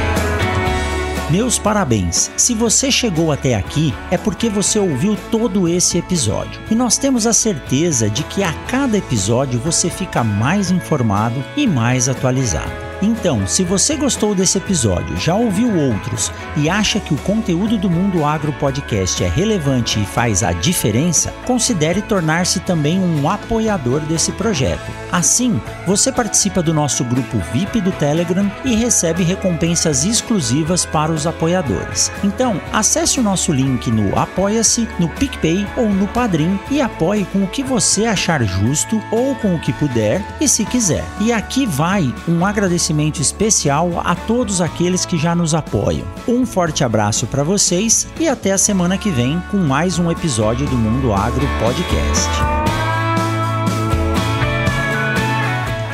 [1.31, 2.29] Meus parabéns!
[2.35, 6.61] Se você chegou até aqui, é porque você ouviu todo esse episódio.
[6.69, 11.65] E nós temos a certeza de que a cada episódio você fica mais informado e
[11.65, 12.90] mais atualizado.
[13.01, 17.89] Então, se você gostou desse episódio, já ouviu outros e acha que o conteúdo do
[17.89, 24.31] Mundo Agro Podcast é relevante e faz a diferença, considere tornar-se também um apoiador desse
[24.33, 24.91] projeto.
[25.11, 31.25] Assim, você participa do nosso grupo VIP do Telegram e recebe recompensas exclusivas para os
[31.25, 32.11] apoiadores.
[32.23, 37.43] Então, acesse o nosso link no Apoia-se, no PicPay ou no Padrim e apoie com
[37.43, 41.03] o que você achar justo ou com o que puder e se quiser.
[41.19, 46.05] E aqui vai um agradecimento agradecimento especial a todos aqueles que já nos apoiam.
[46.27, 50.67] Um forte abraço para vocês e até a semana que vem com mais um episódio
[50.67, 52.29] do Mundo Agro Podcast.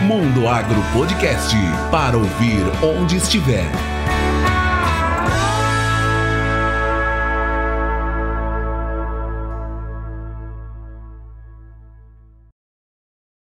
[0.01, 1.55] Mundo Agro Podcast
[1.91, 3.96] para ouvir onde estiver.